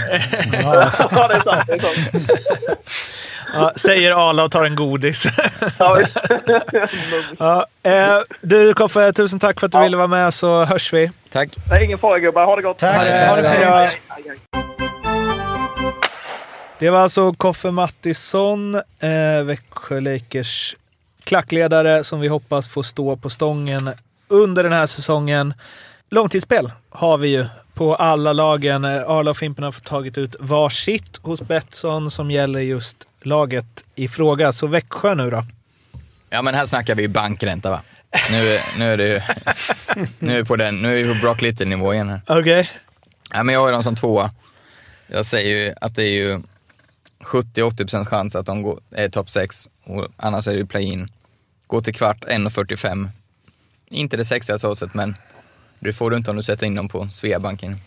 ja, 0.51 1.25
det 1.27 1.33
är 1.33 1.39
sant. 1.39 1.63
Det 1.67 1.73
är 1.73 1.79
sant. 1.79 2.29
Ja, 3.53 3.71
säger 3.75 4.29
Arla 4.29 4.43
och 4.43 4.51
tar 4.51 4.63
en 4.65 4.75
godis. 4.75 5.25
Ja, 5.79 6.01
ja, 7.39 7.65
eh, 7.83 8.17
du 8.41 8.73
Koffe, 8.73 9.13
tusen 9.13 9.39
tack 9.39 9.59
för 9.59 9.65
att 9.67 9.71
du 9.71 9.79
ville 9.79 9.97
vara 9.97 10.07
med 10.07 10.33
så 10.33 10.65
hörs 10.65 10.93
vi. 10.93 11.11
Tack. 11.31 11.49
Nej, 11.69 11.85
ingen 11.85 11.97
fara 11.97 12.19
gubbar. 12.19 12.45
Ha 12.45 12.55
det 12.55 12.61
gott. 12.61 12.77
Tack. 12.77 12.95
Ha 12.97 13.03
det 13.03 13.27
Ha 13.27 13.35
det 13.35 13.87
fint. 13.87 13.97
Ja. 14.13 14.63
Det 16.79 16.89
var 16.89 16.99
alltså 16.99 17.33
Koffe 17.33 17.71
Mattisson, 17.71 18.75
eh, 18.75 19.43
Växjö 19.43 19.99
Lakers 19.99 20.75
klackledare 21.29 22.03
som 22.03 22.19
vi 22.19 22.27
hoppas 22.27 22.67
får 22.67 22.83
stå 22.83 23.15
på 23.15 23.29
stången 23.29 23.89
under 24.27 24.63
den 24.63 24.73
här 24.73 24.87
säsongen. 24.87 25.53
Långtidsspel 26.09 26.71
har 26.89 27.17
vi 27.17 27.27
ju 27.27 27.45
på 27.73 27.95
alla 27.95 28.33
lagen. 28.33 28.85
Arla 28.85 29.31
och 29.31 29.37
Fimpen 29.37 29.63
har 29.63 29.71
tagit 29.71 30.17
ut 30.17 30.35
varsitt 30.39 31.17
hos 31.21 31.41
Betsson 31.41 32.11
som 32.11 32.31
gäller 32.31 32.59
just 32.59 32.97
laget 33.21 33.83
i 33.95 34.07
fråga. 34.07 34.51
Så 34.51 34.67
Växjö 34.67 35.15
nu 35.15 35.29
då? 35.29 35.45
Ja, 36.29 36.41
men 36.41 36.55
här 36.55 36.65
snackar 36.65 36.95
vi 36.95 37.07
bankränta 37.07 37.69
va? 37.69 37.81
Nu, 38.31 38.59
nu 38.77 38.93
är 38.93 38.97
det 38.97 39.07
ju... 39.07 39.21
Nu 40.19 40.33
är, 40.33 40.37
vi 40.37 40.45
på 40.45 40.55
den, 40.55 40.81
nu 40.81 40.99
är 40.99 41.03
vi 41.03 41.13
på 41.13 41.19
Brock 41.19 41.41
Little-nivå 41.41 41.93
igen 41.93 42.09
här. 42.09 42.21
Okej. 42.27 42.71
Ja, 43.33 43.43
men 43.43 43.55
jag 43.55 43.61
har 43.61 43.71
dem 43.71 43.83
som 43.83 43.95
tvåa. 43.95 44.31
Jag 45.07 45.25
säger 45.25 45.57
ju 45.57 45.73
att 45.81 45.95
det 45.95 46.03
är 46.03 46.11
ju 46.11 46.41
70-80% 47.23 48.05
chans 48.05 48.35
att 48.35 48.45
de 48.45 48.61
går, 48.61 48.79
är 48.91 49.09
topp 49.09 49.29
6 49.29 49.69
och 49.83 50.07
annars 50.17 50.47
är 50.47 50.51
det 50.51 50.57
ju 50.57 50.65
play-in. 50.65 51.09
Gå 51.69 51.81
till 51.81 51.93
kvart 51.93 52.25
1.45. 52.25 53.09
Inte 53.89 54.17
det 54.17 54.25
sexigaste 54.25 54.67
oddset 54.67 54.93
men 54.93 55.15
det 55.79 55.93
får 55.93 56.11
du 56.11 56.17
inte 56.17 56.31
om 56.31 56.37
du 56.37 56.43
sätter 56.43 56.65
in 56.65 56.75
dem 56.75 56.89
på 56.89 57.09
Sveabanken. 57.09 57.77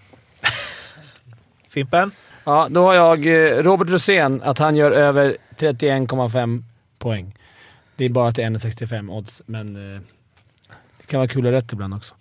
Fimpen? 1.68 2.10
Ja, 2.44 2.66
då 2.70 2.84
har 2.84 2.94
jag 2.94 3.26
eh, 3.26 3.62
Robert 3.62 3.88
Rosén, 3.88 4.42
att 4.42 4.58
han 4.58 4.76
gör 4.76 4.90
över 4.90 5.36
31,5 5.56 6.62
poäng. 6.98 7.34
Det 7.96 8.04
är 8.04 8.08
bara 8.08 8.32
till 8.32 8.44
1,65 8.44 9.10
odds, 9.10 9.42
men 9.46 9.94
eh, 9.94 10.00
det 10.98 11.06
kan 11.06 11.18
vara 11.18 11.28
kul 11.28 11.46
och 11.46 11.52
rätt 11.52 11.72
ibland 11.72 11.94
också. 11.94 12.14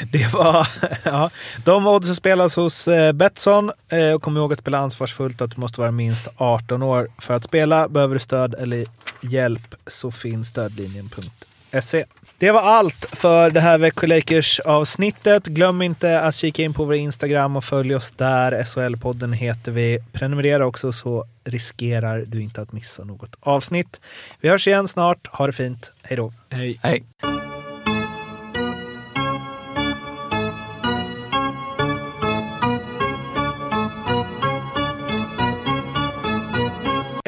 Det 0.12 0.32
var... 0.32 0.68
Ja, 1.02 1.30
de 1.64 1.86
oddsen 1.86 2.16
spelas 2.16 2.56
hos 2.56 2.88
eh, 2.88 3.12
Betsson. 3.12 3.72
Eh, 3.88 4.12
och 4.12 4.22
kom 4.22 4.36
ihåg 4.36 4.52
att 4.52 4.58
spela 4.58 4.78
ansvarsfullt 4.78 5.40
att 5.40 5.50
du 5.54 5.60
måste 5.60 5.80
vara 5.80 5.90
minst 5.90 6.28
18 6.36 6.82
år 6.82 7.08
för 7.18 7.34
att 7.34 7.44
spela. 7.44 7.88
Behöver 7.88 8.14
du 8.14 8.20
stöd 8.20 8.54
eller 8.54 8.86
hjälp 9.20 9.74
så 9.86 10.10
finns 10.10 10.48
stödlinjen.se. 10.48 12.04
Det 12.38 12.50
var 12.50 12.60
allt 12.60 13.06
för 13.12 13.50
det 13.50 13.60
här 13.60 13.78
Växjö 13.78 14.06
Lakers-avsnittet. 14.06 15.46
Glöm 15.46 15.82
inte 15.82 16.20
att 16.20 16.34
kika 16.34 16.62
in 16.62 16.74
på 16.74 16.84
vår 16.84 16.94
Instagram 16.94 17.56
och 17.56 17.64
följ 17.64 17.94
oss 17.94 18.10
där. 18.16 18.62
SHL-podden 18.62 19.32
heter 19.32 19.72
vi. 19.72 19.98
Prenumerera 20.12 20.66
också 20.66 20.92
så 20.92 21.24
riskerar 21.44 22.24
du 22.26 22.42
inte 22.42 22.62
att 22.62 22.72
missa 22.72 23.04
något 23.04 23.36
avsnitt. 23.40 24.00
Vi 24.40 24.48
hörs 24.48 24.66
igen 24.66 24.88
snart. 24.88 25.26
Ha 25.26 25.46
det 25.46 25.52
fint. 25.52 25.92
Hej 26.02 26.16
då. 26.16 26.32
Hej. 26.50 26.80
Hej! 26.82 27.04